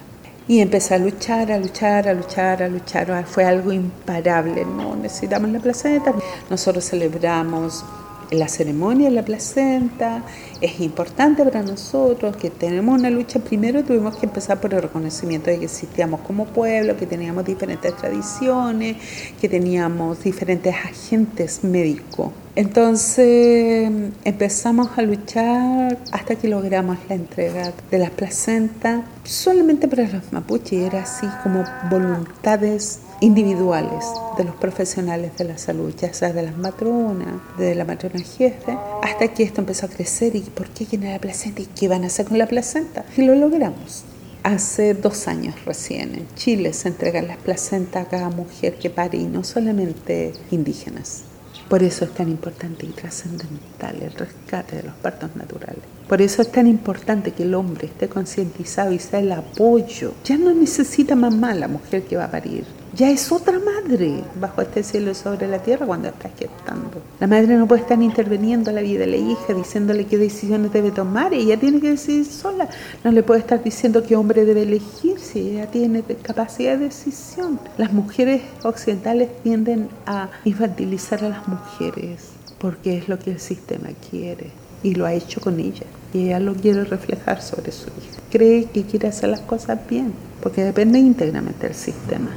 Y 0.48 0.60
empecé 0.60 0.94
a 0.94 0.98
luchar, 0.98 1.52
a 1.52 1.58
luchar, 1.58 2.08
a 2.08 2.14
luchar, 2.14 2.62
a 2.62 2.68
luchar. 2.68 3.26
Fue 3.26 3.44
algo 3.44 3.70
imparable. 3.70 4.64
No 4.64 4.96
necesitamos 4.96 5.50
la 5.50 5.60
placenta. 5.60 6.14
Nosotros 6.48 6.88
celebramos 6.88 7.84
la 8.30 8.48
ceremonia 8.48 9.08
de 9.08 9.14
la 9.14 9.24
placenta 9.24 10.22
es 10.60 10.80
importante 10.80 11.44
para 11.44 11.62
nosotros, 11.62 12.36
que 12.36 12.50
tenemos 12.50 12.98
una 12.98 13.10
lucha. 13.10 13.38
Primero 13.38 13.84
tuvimos 13.84 14.16
que 14.16 14.26
empezar 14.26 14.60
por 14.60 14.74
el 14.74 14.82
reconocimiento 14.82 15.50
de 15.50 15.58
que 15.58 15.64
existíamos 15.66 16.20
como 16.20 16.46
pueblo, 16.46 16.96
que 16.96 17.06
teníamos 17.06 17.44
diferentes 17.44 17.96
tradiciones, 17.96 18.96
que 19.40 19.48
teníamos 19.48 20.22
diferentes 20.22 20.74
agentes 20.74 21.64
médicos. 21.64 22.30
Entonces 22.54 23.88
empezamos 24.24 24.88
a 24.96 25.02
luchar 25.02 25.98
hasta 26.10 26.34
que 26.34 26.48
logramos 26.48 26.98
la 27.08 27.14
entrega 27.14 27.72
de 27.90 27.98
las 27.98 28.10
placentas, 28.10 29.04
solamente 29.22 29.86
para 29.86 30.08
los 30.08 30.32
mapuches, 30.32 30.86
era 30.86 31.02
así 31.02 31.26
como 31.42 31.64
voluntades 31.88 33.00
individuales 33.20 34.04
de 34.36 34.44
los 34.44 34.54
profesionales 34.54 35.36
de 35.36 35.44
la 35.44 35.58
salud, 35.58 35.92
ya 35.96 36.12
sea 36.12 36.32
de 36.32 36.42
las 36.42 36.56
matronas, 36.56 37.40
de 37.58 37.74
la 37.74 37.84
matrona 37.84 38.20
jefe, 38.20 38.76
hasta 39.02 39.28
que 39.28 39.42
esto 39.42 39.60
empezó 39.60 39.86
a 39.86 39.88
crecer 39.88 40.36
y 40.36 40.40
por 40.40 40.68
qué 40.68 40.86
quién 40.86 41.04
la 41.04 41.18
placenta 41.18 41.62
y 41.62 41.66
qué 41.66 41.88
van 41.88 42.04
a 42.04 42.06
hacer 42.06 42.26
con 42.26 42.38
la 42.38 42.46
placenta. 42.46 43.04
Y 43.16 43.22
lo 43.22 43.34
logramos. 43.34 44.04
Hace 44.44 44.94
dos 44.94 45.26
años 45.26 45.54
recién 45.64 46.14
en 46.14 46.28
Chile 46.36 46.72
se 46.72 46.88
entregan 46.88 47.26
las 47.26 47.38
placentas 47.38 48.06
a 48.06 48.08
cada 48.08 48.30
mujer 48.30 48.78
que 48.78 48.88
pare 48.88 49.18
y 49.18 49.24
no 49.24 49.42
solamente 49.42 50.32
indígenas. 50.50 51.24
Por 51.68 51.82
eso 51.82 52.06
es 52.06 52.14
tan 52.14 52.30
importante 52.30 52.86
y 52.86 52.90
trascendental 52.90 54.00
el 54.00 54.12
rescate 54.12 54.76
de 54.76 54.84
los 54.84 54.94
partos 54.94 55.36
naturales. 55.36 55.82
Por 56.08 56.22
eso 56.22 56.40
es 56.40 56.50
tan 56.50 56.66
importante 56.66 57.32
que 57.32 57.42
el 57.42 57.54
hombre 57.54 57.88
esté 57.88 58.08
concientizado 58.08 58.92
y 58.92 58.98
sea 58.98 59.18
el 59.18 59.32
apoyo. 59.32 60.14
Ya 60.24 60.38
no 60.38 60.54
necesita 60.54 61.14
mamá 61.14 61.54
la 61.54 61.68
mujer 61.68 62.04
que 62.04 62.16
va 62.16 62.24
a 62.24 62.30
parir 62.30 62.64
ya 62.94 63.10
es 63.10 63.30
otra 63.30 63.58
madre 63.58 64.22
bajo 64.40 64.62
este 64.62 64.82
cielo 64.82 65.14
sobre 65.14 65.46
la 65.46 65.58
tierra 65.58 65.86
cuando 65.86 66.08
está 66.08 66.30
gestando. 66.30 67.02
La 67.20 67.26
madre 67.26 67.56
no 67.56 67.66
puede 67.66 67.82
estar 67.82 68.00
interviniendo 68.00 68.70
en 68.70 68.76
la 68.76 68.82
vida 68.82 69.00
de 69.00 69.06
la 69.06 69.16
hija, 69.16 69.54
diciéndole 69.54 70.06
qué 70.06 70.18
decisiones 70.18 70.72
debe 70.72 70.90
tomar, 70.90 71.34
ella 71.34 71.58
tiene 71.58 71.80
que 71.80 71.90
decidir 71.90 72.24
sola. 72.24 72.68
No 73.04 73.12
le 73.12 73.22
puede 73.22 73.40
estar 73.40 73.62
diciendo 73.62 74.02
qué 74.02 74.16
hombre 74.16 74.44
debe 74.44 74.62
elegir 74.62 75.18
si 75.18 75.50
ella 75.50 75.66
tiene 75.70 76.02
capacidad 76.22 76.78
de 76.78 76.84
decisión. 76.84 77.60
Las 77.76 77.92
mujeres 77.92 78.42
occidentales 78.62 79.28
tienden 79.42 79.88
a 80.06 80.30
infantilizar 80.44 81.24
a 81.24 81.28
las 81.28 81.48
mujeres 81.48 82.30
porque 82.58 82.98
es 82.98 83.08
lo 83.08 83.18
que 83.18 83.32
el 83.32 83.40
sistema 83.40 83.88
quiere 84.10 84.50
y 84.82 84.94
lo 84.94 85.06
ha 85.06 85.12
hecho 85.12 85.40
con 85.40 85.60
ella. 85.60 85.86
Y 86.12 86.26
ella 86.26 86.40
lo 86.40 86.54
quiere 86.54 86.84
reflejar 86.84 87.42
sobre 87.42 87.72
su 87.72 87.88
hija. 87.88 88.20
Cree 88.30 88.64
que 88.66 88.84
quiere 88.84 89.08
hacer 89.08 89.28
las 89.28 89.40
cosas 89.40 89.78
bien 89.88 90.12
porque 90.42 90.64
depende 90.64 90.98
íntegramente 90.98 91.66
del 91.66 91.76
sistema. 91.76 92.30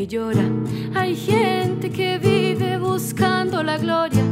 Que 0.00 0.06
llora, 0.06 0.48
hay 0.94 1.14
gente 1.14 1.90
que 1.90 2.16
vive 2.18 2.78
buscando 2.78 3.62
la 3.62 3.76
gloria, 3.76 4.22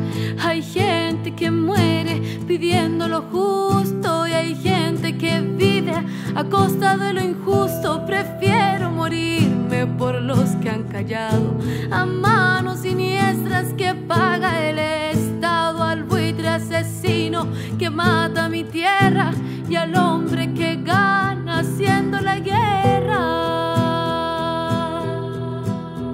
hay 0.41 0.63
gente 0.63 1.35
que 1.35 1.51
muere 1.51 2.23
pidiendo 2.47 3.07
lo 3.07 3.21
justo 3.31 4.27
y 4.27 4.33
hay 4.33 4.55
gente 4.55 5.19
que 5.19 5.43
vive 5.43 5.93
a 6.35 6.45
costa 6.45 6.97
de 6.97 7.13
lo 7.13 7.21
injusto. 7.21 8.07
Prefiero 8.07 8.91
morirme 8.91 9.87
por 9.99 10.23
los 10.23 10.57
que 10.63 10.71
han 10.71 10.85
callado, 10.85 11.59
a 11.91 12.07
manos 12.07 12.79
siniestras 12.79 13.75
que 13.75 13.93
paga 13.95 14.67
el 14.71 14.79
Estado, 14.79 15.83
al 15.83 16.05
buitre 16.05 16.49
asesino 16.49 17.47
que 17.79 17.91
mata 17.91 18.49
mi 18.49 18.65
tierra. 18.65 19.33
Y 19.69 19.77
al 19.77 19.95
hombre 19.97 20.55
que 20.55 20.77
gana 20.77 21.59
haciendo 21.59 22.19
la 22.21 22.39
guerra. 22.39 23.48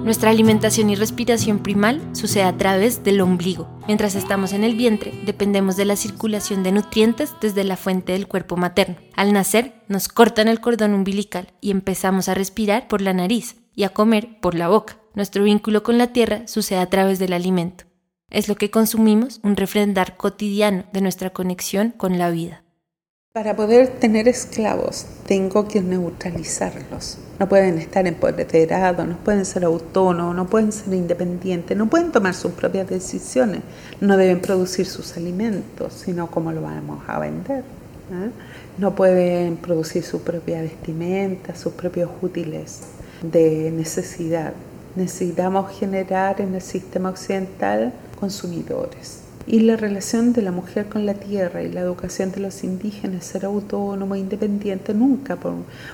Nuestra 0.05 0.29
alimentación 0.29 0.91
y 0.91 0.95
respiración 0.95 1.57
primal 1.57 1.99
sucede 2.11 2.43
a 2.43 2.55
través 2.55 3.03
del 3.03 3.21
ombligo. 3.21 3.67
Mientras 3.87 4.13
estamos 4.13 4.53
en 4.53 4.63
el 4.63 4.75
vientre, 4.75 5.11
dependemos 5.25 5.77
de 5.77 5.85
la 5.85 5.95
circulación 5.95 6.61
de 6.61 6.71
nutrientes 6.71 7.33
desde 7.41 7.63
la 7.63 7.75
fuente 7.75 8.11
del 8.11 8.27
cuerpo 8.27 8.55
materno. 8.55 8.97
Al 9.15 9.33
nacer, 9.33 9.81
nos 9.87 10.07
cortan 10.07 10.47
el 10.47 10.61
cordón 10.61 10.93
umbilical 10.93 11.47
y 11.59 11.71
empezamos 11.71 12.29
a 12.29 12.35
respirar 12.35 12.87
por 12.87 13.01
la 13.01 13.13
nariz 13.13 13.55
y 13.73 13.81
a 13.81 13.89
comer 13.89 14.39
por 14.41 14.53
la 14.53 14.67
boca. 14.67 14.99
Nuestro 15.15 15.43
vínculo 15.43 15.81
con 15.81 15.97
la 15.97 16.13
tierra 16.13 16.47
sucede 16.47 16.77
a 16.77 16.89
través 16.91 17.17
del 17.17 17.33
alimento. 17.33 17.85
Es 18.29 18.47
lo 18.47 18.53
que 18.57 18.69
consumimos, 18.69 19.39
un 19.41 19.55
refrendar 19.55 20.17
cotidiano 20.17 20.83
de 20.93 21.01
nuestra 21.01 21.31
conexión 21.31 21.89
con 21.89 22.19
la 22.19 22.29
vida. 22.29 22.64
Para 23.35 23.53
poder 23.53 23.89
tener 23.89 24.29
esclavos, 24.29 25.05
tengo 25.27 25.67
que 25.67 25.81
neutralizarlos. 25.81 27.17
No 27.37 27.49
pueden 27.49 27.79
estar 27.79 28.07
empoderados, 28.07 29.05
no 29.05 29.17
pueden 29.17 29.43
ser 29.43 29.65
autónomos, 29.65 30.33
no 30.33 30.47
pueden 30.47 30.71
ser 30.71 30.93
independientes, 30.93 31.75
no 31.75 31.87
pueden 31.87 32.13
tomar 32.13 32.33
sus 32.33 32.53
propias 32.53 32.87
decisiones, 32.87 33.59
no 33.99 34.15
deben 34.15 34.39
producir 34.39 34.85
sus 34.85 35.17
alimentos, 35.17 35.91
sino 36.05 36.31
cómo 36.31 36.53
lo 36.53 36.61
vamos 36.61 37.03
a 37.07 37.19
vender. 37.19 37.65
¿ah? 38.13 38.29
no 38.77 38.95
pueden 38.95 39.57
producir 39.57 40.03
su 40.03 40.21
propia 40.21 40.61
vestimenta, 40.61 41.55
sus 41.55 41.73
propios 41.73 42.09
útiles 42.21 42.83
de 43.21 43.69
necesidad. 43.69 44.53
Necesitamos 44.95 45.77
generar 45.77 46.39
en 46.39 46.55
el 46.55 46.61
sistema 46.61 47.09
occidental 47.09 47.91
consumidores 48.17 49.24
y 49.47 49.59
la 49.59 49.75
relación 49.75 50.33
de 50.33 50.41
la 50.41 50.51
mujer 50.51 50.87
con 50.87 51.05
la 51.05 51.13
tierra 51.13 51.61
y 51.61 51.71
la 51.71 51.81
educación 51.81 52.31
de 52.31 52.39
los 52.39 52.63
indígenas 52.63 53.25
ser 53.25 53.45
autónomo 53.45 54.15
e 54.15 54.19
independiente 54.19 54.93
nunca 54.93 55.35
por, 55.35 55.53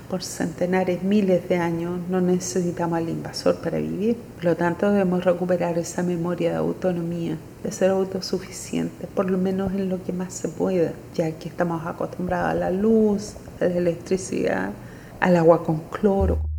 por, 0.10 0.24
centenares, 0.24 1.04
miles 1.04 1.50
de 1.50 1.58
años 1.58 2.00
no 2.10 2.22
necesitamos 2.22 2.98
al 2.98 3.10
invasor 3.10 3.58
para 3.58 3.78
vivir. 3.78 4.16
Por 4.36 4.46
lo 4.46 4.56
tanto 4.56 4.90
debemos 4.90 5.26
recuperar 5.26 5.78
esa 5.78 6.02
memoria 6.02 6.52
de 6.52 6.58
autonomía, 6.58 7.38
de 7.64 7.72
ser 7.72 7.90
autosuficientes, 7.90 9.10
por 9.10 9.30
lo 9.30 9.38
menos 9.38 9.74
en 9.74 9.90
lo 9.90 10.02
que 10.02 10.14
más 10.14 10.34
se 10.34 10.48
pueda, 10.48 10.94
ya 11.14 11.32
que 11.32 11.50
estamos 11.50 11.86
acostumbrados 11.86 12.52
a 12.52 12.56
la 12.56 12.72
luz, 12.72 13.34
a 13.60 13.66
la 13.66 13.76
electricidad, 13.76 14.72
al 15.20 15.36
agua 15.36 15.64
con 15.64 15.80
cloro. 15.90 16.51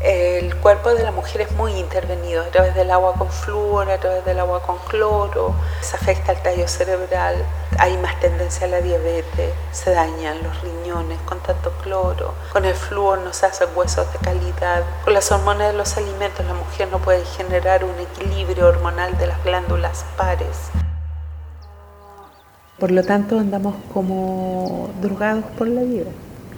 El 0.00 0.56
cuerpo 0.56 0.94
de 0.94 1.02
la 1.02 1.10
mujer 1.10 1.42
es 1.42 1.52
muy 1.52 1.72
intervenido 1.72 2.42
a 2.42 2.46
través 2.46 2.74
del 2.74 2.90
agua 2.90 3.12
con 3.18 3.28
flúor, 3.28 3.90
a 3.90 3.98
través 3.98 4.24
del 4.24 4.40
agua 4.40 4.62
con 4.62 4.78
cloro, 4.88 5.54
se 5.82 5.94
afecta 5.94 6.32
al 6.32 6.42
tallo 6.42 6.66
cerebral, 6.66 7.36
hay 7.78 7.98
más 7.98 8.18
tendencia 8.18 8.66
a 8.66 8.70
la 8.70 8.80
diabetes, 8.80 9.52
se 9.72 9.90
dañan 9.90 10.42
los 10.42 10.62
riñones 10.62 11.18
con 11.26 11.38
tanto 11.40 11.70
cloro, 11.82 12.32
con 12.50 12.64
el 12.64 12.74
flúor 12.74 13.18
no 13.18 13.34
se 13.34 13.44
hacen 13.44 13.68
huesos 13.74 14.10
de 14.14 14.18
calidad, 14.20 14.84
con 15.04 15.12
las 15.12 15.30
hormonas 15.32 15.70
de 15.70 15.76
los 15.76 15.94
alimentos 15.98 16.46
la 16.46 16.54
mujer 16.54 16.88
no 16.90 16.98
puede 17.00 17.22
generar 17.26 17.84
un 17.84 17.98
equilibrio 17.98 18.68
hormonal 18.68 19.18
de 19.18 19.26
las 19.26 19.44
glándulas 19.44 20.06
pares. 20.16 20.70
Por 22.78 22.90
lo 22.90 23.02
tanto 23.02 23.38
andamos 23.38 23.74
como 23.92 24.88
drogados 25.02 25.44
por 25.58 25.68
la 25.68 25.82
vida. 25.82 26.10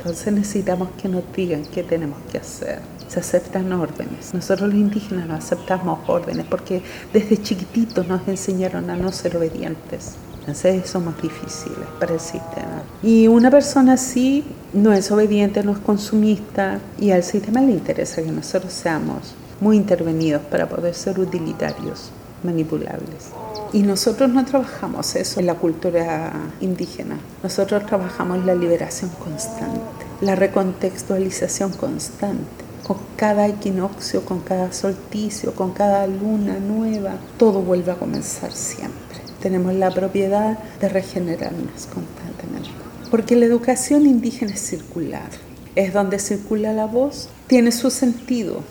Entonces 0.03 0.33
necesitamos 0.33 0.89
que 1.01 1.09
nos 1.09 1.23
digan 1.33 1.65
qué 1.65 1.83
tenemos 1.85 2.19
que 2.31 2.39
hacer 2.39 2.81
se 3.13 3.21
aceptan 3.21 3.71
órdenes. 3.75 4.33
Nosotros 4.33 4.71
los 4.71 4.79
indígenas 4.79 5.27
no 5.27 5.35
aceptamos 5.35 5.99
órdenes 6.09 6.47
porque 6.49 6.83
desde 7.13 7.43
chiquititos 7.43 8.09
nos 8.09 8.27
enseñaron 8.27 8.89
a 8.89 8.97
no 8.97 9.13
ser 9.13 9.37
obedientes. 9.37 10.15
Entonces 10.41 10.89
somos 10.89 11.21
difíciles 11.21 11.87
para 12.01 12.15
el 12.15 12.21
sistema. 12.21 12.83
Y 13.03 13.29
una 13.29 13.51
persona 13.51 13.93
así 13.93 14.45
no 14.73 14.95
es 14.95 15.11
obediente, 15.11 15.63
no 15.63 15.73
es 15.73 15.79
consumista 15.79 16.81
y 16.99 17.11
al 17.11 17.23
sistema 17.23 17.61
le 17.61 17.73
interesa 17.73 18.23
que 18.23 18.33
nosotros 18.33 18.73
seamos 18.73 19.35
muy 19.61 19.77
intervenidos 19.77 20.41
para 20.51 20.67
poder 20.67 20.95
ser 20.95 21.21
utilitarios, 21.21 22.11
manipulables. 22.43 23.31
Y 23.73 23.83
nosotros 23.83 24.29
no 24.31 24.45
trabajamos 24.45 25.17
eso 25.17 25.41
en 25.41 25.47
la 25.47 25.55
cultura 25.55 26.33
indígena. 26.61 27.19
Nosotros 27.43 27.87
trabajamos 27.87 28.45
la 28.45 28.55
liberación 28.55 29.11
constante, 29.11 29.81
la 30.21 30.35
recontextualización 30.35 31.73
constante 31.73 32.63
con 32.87 32.99
cada 33.17 33.47
equinoccio, 33.47 34.25
con 34.25 34.41
cada 34.41 34.73
solsticio, 34.73 35.55
con 35.55 35.73
cada 35.73 36.07
luna 36.07 36.59
nueva, 36.59 37.15
todo 37.39 37.63
vuelve 37.63 37.93
a 37.93 37.97
comenzar 37.97 38.53
siempre. 38.53 39.19
Tenemos 39.41 39.75
la 39.75 39.91
propiedad 39.91 40.59
de 40.81 40.89
regenerarnos 40.89 41.87
constantemente. 41.87 42.71
Porque 43.11 43.37
la 43.37 43.47
educación 43.47 44.07
indígena 44.07 44.53
es 44.53 44.61
circular. 44.61 45.29
Es 45.75 45.93
donde 45.93 46.19
circula 46.19 46.73
la 46.73 46.87
voz, 46.87 47.29
tiene 47.47 47.73
su 47.73 47.91
sentido. 47.91 48.63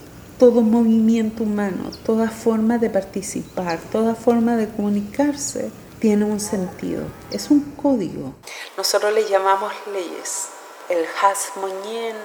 Todo 0.41 0.61
movimiento 0.61 1.43
humano, 1.43 1.91
toda 2.03 2.27
forma 2.31 2.79
de 2.79 2.89
participar, 2.89 3.77
toda 3.91 4.15
forma 4.15 4.55
de 4.55 4.67
comunicarse 4.67 5.69
tiene 5.99 6.25
un 6.25 6.39
sentido. 6.39 7.03
Es 7.29 7.51
un 7.51 7.75
código. 7.75 8.33
Nosotros 8.75 9.13
le 9.13 9.29
llamamos 9.29 9.71
leyes. 9.93 10.47
El 10.89 11.05
Hasmoñen, 11.21 12.15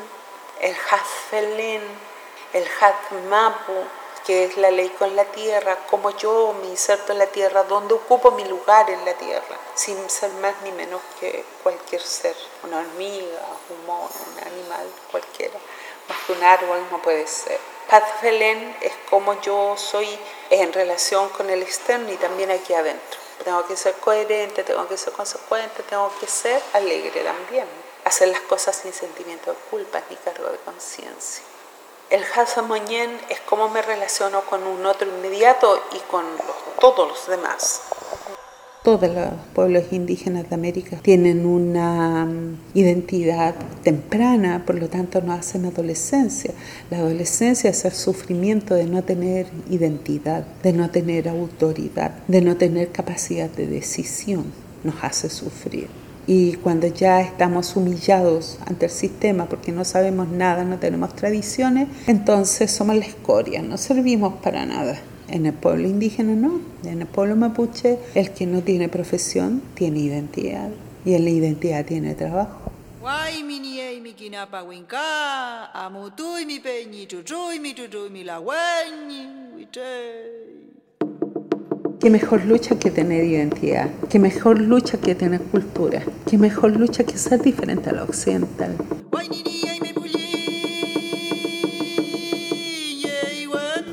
el 0.63 0.75
Hazfelén, 0.91 1.83
el 2.55 2.65
Hazmapu, 2.81 3.85
que 4.27 4.45
es 4.45 4.57
la 4.57 4.71
ley 4.71 4.89
con 4.99 5.15
la 5.15 5.27
tierra, 5.27 5.77
como 5.91 6.09
yo 6.17 6.57
me 6.63 6.69
inserto 6.69 7.13
en 7.13 7.19
la 7.19 7.27
tierra, 7.27 7.65
donde 7.65 7.93
ocupo 7.93 8.31
mi 8.31 8.47
lugar 8.47 8.89
en 8.89 9.05
la 9.05 9.13
tierra, 9.13 9.59
sin 9.75 9.99
ser 10.09 10.33
más 10.41 10.55
ni 10.65 10.73
menos 10.73 11.03
que 11.21 11.45
cualquier 11.63 12.01
ser, 12.01 12.35
una 12.65 12.79
hormiga, 12.79 13.43
un 13.69 13.87
mono, 13.87 14.09
un 14.09 14.43
animal, 14.43 14.87
cualquiera, 15.11 15.59
más 16.09 16.17
que 16.27 16.33
un 16.33 16.43
árbol 16.43 16.79
no 16.91 17.03
puede 17.03 17.27
ser. 17.27 17.76
Hazfelén 17.91 18.77
es 18.81 18.93
como 19.11 19.41
yo 19.41 19.77
soy 19.77 20.09
en 20.51 20.73
relación 20.73 21.29
con 21.31 21.51
el 21.51 21.63
externo 21.63 22.13
y 22.13 22.17
también 22.17 22.51
aquí 22.51 22.75
adentro. 22.75 23.21
Tengo 23.45 23.65
que 23.67 23.77
ser 23.77 23.95
coherente, 23.95 24.65
tengo 24.65 24.89
que 24.89 24.97
ser 24.97 25.13
consecuente, 25.13 25.83
tengo 25.85 26.11
que 26.19 26.27
ser 26.27 26.61
alegre 26.73 27.23
también 27.23 27.67
hacer 28.07 28.29
las 28.29 28.41
cosas 28.43 28.77
sin 28.77 28.93
sentimiento 28.93 29.51
de 29.51 29.57
culpa 29.69 30.01
ni 30.09 30.17
cargo 30.17 30.49
de 30.49 30.59
conciencia. 30.59 31.43
El 32.09 32.23
Hasamoñen 32.23 33.21
es 33.29 33.41
cómo 33.41 33.69
me 33.69 33.83
relaciono 33.83 34.43
con 34.43 34.65
un 34.65 34.87
otro 34.87 35.09
inmediato 35.09 35.83
y 35.91 35.99
con 36.01 36.25
todos 36.79 37.09
los 37.09 37.27
demás. 37.27 37.83
Todos 38.87 39.13
los 39.13 39.31
pueblos 39.53 39.87
indígenas 39.91 40.49
de 40.49 40.55
América 40.55 40.99
tienen 41.03 41.45
una 41.45 42.25
mm, 42.25 42.57
identidad 42.75 43.57
temprana, 43.83 44.63
por 44.65 44.77
lo 44.77 44.89
tanto 44.89 45.21
no 45.21 45.33
hacen 45.33 45.65
adolescencia. 45.65 46.53
La 46.89 46.99
adolescencia 46.99 47.71
es 47.71 47.85
el 47.85 47.91
sufrimiento 47.91 48.77
de 48.77 48.85
no 48.85 49.03
tener 49.03 49.49
identidad, 49.69 50.47
de 50.63 50.73
no 50.73 50.89
tener 50.89 51.29
autoridad, 51.29 52.13
de 52.29 52.41
no 52.43 52.57
tener 52.57 52.93
capacidad 52.93 53.51
de 53.51 53.67
decisión. 53.67 54.45
Nos 54.85 55.03
hace 55.03 55.31
sufrir 55.31 55.89
y 56.29 56.55
cuando 56.55 56.87
ya 56.87 57.23
estamos 57.23 57.75
humillados 57.75 58.61
ante 58.67 58.87
el 58.87 58.93
sistema 58.93 59.47
porque 59.47 59.73
no 59.73 59.85
sabemos 59.85 60.29
nada, 60.29 60.63
no 60.63 60.79
tenemos 60.79 61.17
tradiciones, 61.17 61.89
entonces 62.07 62.71
somos 62.71 62.95
la 62.95 63.05
escoria, 63.05 63.63
no 63.63 63.79
servimos 63.79 64.35
para 64.35 64.65
nada. 64.65 64.97
En 65.29 65.45
el 65.47 65.53
pueblo 65.53 65.89
indígena 65.89 66.35
no, 66.35 66.61
en 66.85 67.01
el 67.01 67.07
pueblo 67.07 67.35
mapuche 67.37 67.99
el 68.15 68.31
que 68.31 68.47
no 68.47 68.63
tiene 68.63 68.89
profesión 68.89 69.61
tiene 69.75 70.01
identidad 70.01 70.71
y 71.05 71.15
en 71.15 71.25
la 71.25 71.31
identidad 71.31 71.85
tiene 71.85 72.15
trabajo. 72.15 72.73
Qué 82.01 82.11
mejor 82.11 82.45
lucha 82.45 82.79
que 82.79 82.91
tener 82.91 83.25
identidad, 83.25 83.91
qué 84.09 84.19
mejor 84.19 84.61
lucha 84.61 84.99
que 84.99 85.15
tener 85.15 85.41
cultura, 85.41 86.03
qué 86.29 86.39
mejor 86.39 86.77
lucha 86.77 87.05
que 87.05 87.19
ser 87.19 87.43
diferente 87.43 87.91
a 87.91 87.95
la 87.95 88.05
occidental. 88.05 88.77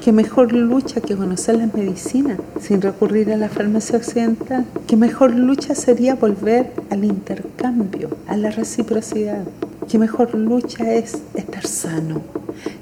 Qué 0.04 0.12
mejor 0.12 0.52
lucha 0.52 1.00
que 1.00 1.16
conocer 1.16 1.56
las 1.56 1.74
medicinas 1.74 2.38
sin 2.60 2.82
recurrir 2.82 3.32
a 3.32 3.38
la 3.38 3.48
farmacia 3.48 3.96
occidental. 3.96 4.66
Qué 4.86 4.98
mejor 4.98 5.34
lucha 5.34 5.76
sería 5.76 6.16
volver 6.16 6.74
al 6.90 7.06
intercambio, 7.06 8.10
a 8.28 8.36
la 8.36 8.52
reciprocidad. 8.52 9.46
Qué 9.90 9.98
mejor 9.98 10.36
lucha 10.36 10.94
es 10.94 11.20
estar 11.36 11.66
sano. 11.66 12.22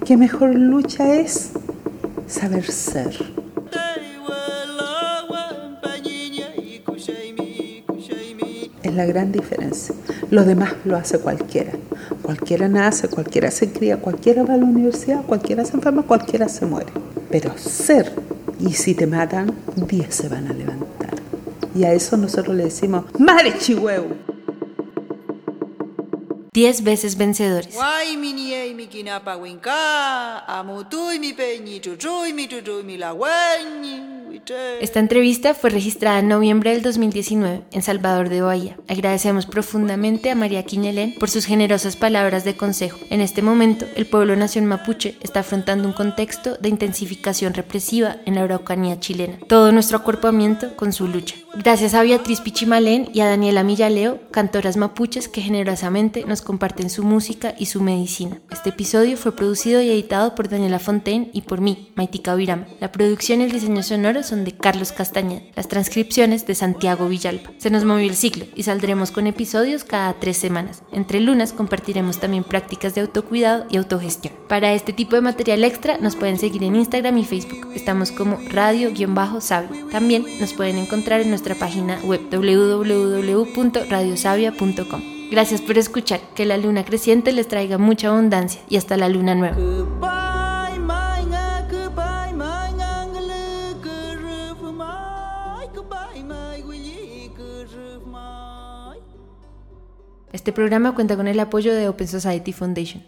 Qué 0.04 0.18
mejor 0.18 0.56
lucha 0.56 1.14
es 1.14 1.52
saber 2.26 2.66
ser. 2.66 3.14
es 8.84 8.96
la 8.96 9.06
gran 9.06 9.32
diferencia. 9.32 9.94
Lo 10.32 10.44
demás 10.44 10.74
lo 10.86 10.98
hace 10.98 11.20
cualquiera. 11.20 11.72
Cualquiera 12.24 12.68
nace, 12.68 13.08
cualquiera 13.08 13.52
se 13.52 13.72
cría, 13.72 13.98
cualquiera 13.98 14.44
va 14.44 14.56
a 14.56 14.58
la 14.58 14.66
universidad, 14.66 15.24
cualquiera 15.24 15.66
se 15.66 15.76
enferma, 15.76 16.02
cualquiera 16.04 16.50
se 16.50 16.66
muere. 16.66 16.92
Pero 17.32 17.58
ser, 17.58 18.14
y 18.60 18.74
si 18.74 18.94
te 18.94 19.08
matan, 19.08 19.56
10 19.76 20.14
se 20.14 20.28
van 20.28 20.48
a 20.48 20.54
levantar. 20.54 21.12
Y 21.74 21.86
a 21.86 21.94
eso 21.94 22.18
nosotros 22.18 22.56
le 22.56 22.66
decimos, 22.66 23.06
¡Madre 23.18 23.58
Chihuahua! 23.58 24.16
Diez 26.54 26.84
veces 26.84 27.18
vencedores. 27.18 27.76
Esta 34.82 35.00
entrevista 35.00 35.54
fue 35.54 35.70
registrada 35.70 36.20
en 36.20 36.28
noviembre 36.28 36.72
del 36.72 36.82
2019 36.82 37.62
en 37.72 37.82
Salvador 37.82 38.30
de 38.30 38.42
Bahía. 38.42 38.78
Agradecemos 38.88 39.46
profundamente 39.46 40.32
a 40.32 40.36
María 40.36 40.64
Quiñelén 40.64 41.16
por 41.20 41.30
sus 41.30 41.46
generosas 41.46 41.96
palabras 41.96 42.44
de 42.44 42.56
consejo. 42.56 43.00
En 43.10 43.22
este 43.22 43.42
momento, 43.42 43.86
el 43.96 44.06
pueblo 44.06 44.36
nación 44.36 44.66
mapuche 44.66 45.16
está 45.22 45.42
afrontando 45.42 45.88
un 45.88 45.94
contexto 45.94 46.58
de 46.58 46.70
intensificación 46.70 47.54
represiva 47.54 48.18
en 48.26 48.36
la 48.36 48.44
Araucanía 48.44 49.00
chilena. 49.00 49.38
Todo 49.48 49.72
nuestro 49.72 49.98
acuerpamiento 49.98 50.76
con 50.76 50.94
su 50.94 51.08
lucha. 51.08 51.36
Gracias 51.54 51.94
a 51.96 52.04
Beatriz 52.04 52.40
Pichimalén 52.40 53.10
y 53.14 53.20
a 53.20 53.28
Daniela 53.28 53.64
Millaleo, 53.64 54.22
cantoras 54.32 54.78
mapuches 54.78 55.28
que 55.28 55.42
generosamente 55.42 56.24
nos 56.26 56.42
comparten 56.42 56.90
su 56.90 57.04
música 57.04 57.54
y 57.60 57.66
su 57.66 57.82
medicina. 57.82 58.40
Este 58.50 58.70
episodio 58.70 59.18
fue 59.18 59.36
producido 59.36 59.82
y 59.82 59.90
editado 59.90 60.34
por 60.34 60.48
Daniela 60.48 60.80
Fontaine 60.80 61.30
y 61.34 61.42
por 61.42 61.60
mí, 61.60 61.92
Maitika 61.96 62.36
Virama. 62.36 62.68
La 62.80 62.94
producción 62.94 63.42
y 63.42 63.44
el 63.44 63.52
diseño 63.52 63.84
sonoro 63.84 64.24
son 64.24 64.46
de 64.46 64.54
Carlos 64.54 64.94
Castañeda, 64.94 65.42
las 65.54 65.68
transcripciones 65.68 66.48
de 66.48 66.56
Santiago 66.56 67.10
Villalba. 67.10 67.52
Se 67.58 67.70
nos 67.70 67.84
movió 67.84 68.08
el 68.08 68.16
ciclo 68.16 68.46
y 68.56 68.64
saldremos 68.64 69.12
con 69.12 69.28
episodios 69.28 69.84
cada 69.84 70.14
tres 70.14 70.38
semanas. 70.38 70.84
Entre 70.94 71.20
lunas 71.20 71.52
compartiremos 71.52 72.20
también 72.20 72.46
prácticas 72.46 72.96
de 72.96 73.02
autocuidado 73.02 73.66
y 73.70 73.76
autogestión. 73.76 74.34
Para 74.48 74.72
este 74.72 74.94
tipo 74.94 75.18
de 75.18 75.22
material 75.22 75.66
extra 75.66 75.98
nos 75.98 76.16
pueden 76.16 76.40
seguir 76.40 76.64
en 76.64 76.78
Instagram 76.78 77.18
y 77.18 77.26
Facebook. 77.26 77.68
Estamos 77.76 78.12
como 78.12 78.38
radio-sabio. 78.50 79.90
También 79.92 80.26
nos 80.40 80.54
pueden 80.54 80.78
encontrar 80.78 81.20
en 81.20 81.41
nuestra 81.42 81.56
página 81.56 81.98
web 82.04 82.30
www.radiosavia.com. 82.30 85.02
Gracias 85.32 85.60
por 85.60 85.80
escuchar, 85.80 86.20
que 86.36 86.46
la 86.46 86.58
luna 86.58 86.86
creciente 86.86 87.32
les 87.32 87.48
traiga 87.48 87.80
mucha 87.80 88.10
abundancia 88.10 88.62
y 88.70 88.78
hasta 88.78 88.96
la 88.96 89.10
luna 89.10 89.34
nueva. 89.34 89.58
Este 100.32 100.54
programa 100.54 100.94
cuenta 100.94 101.16
con 101.16 101.28
el 101.28 101.40
apoyo 101.40 101.74
de 101.74 101.90
Open 101.90 102.08
Society 102.08 102.54
Foundation. 102.54 103.02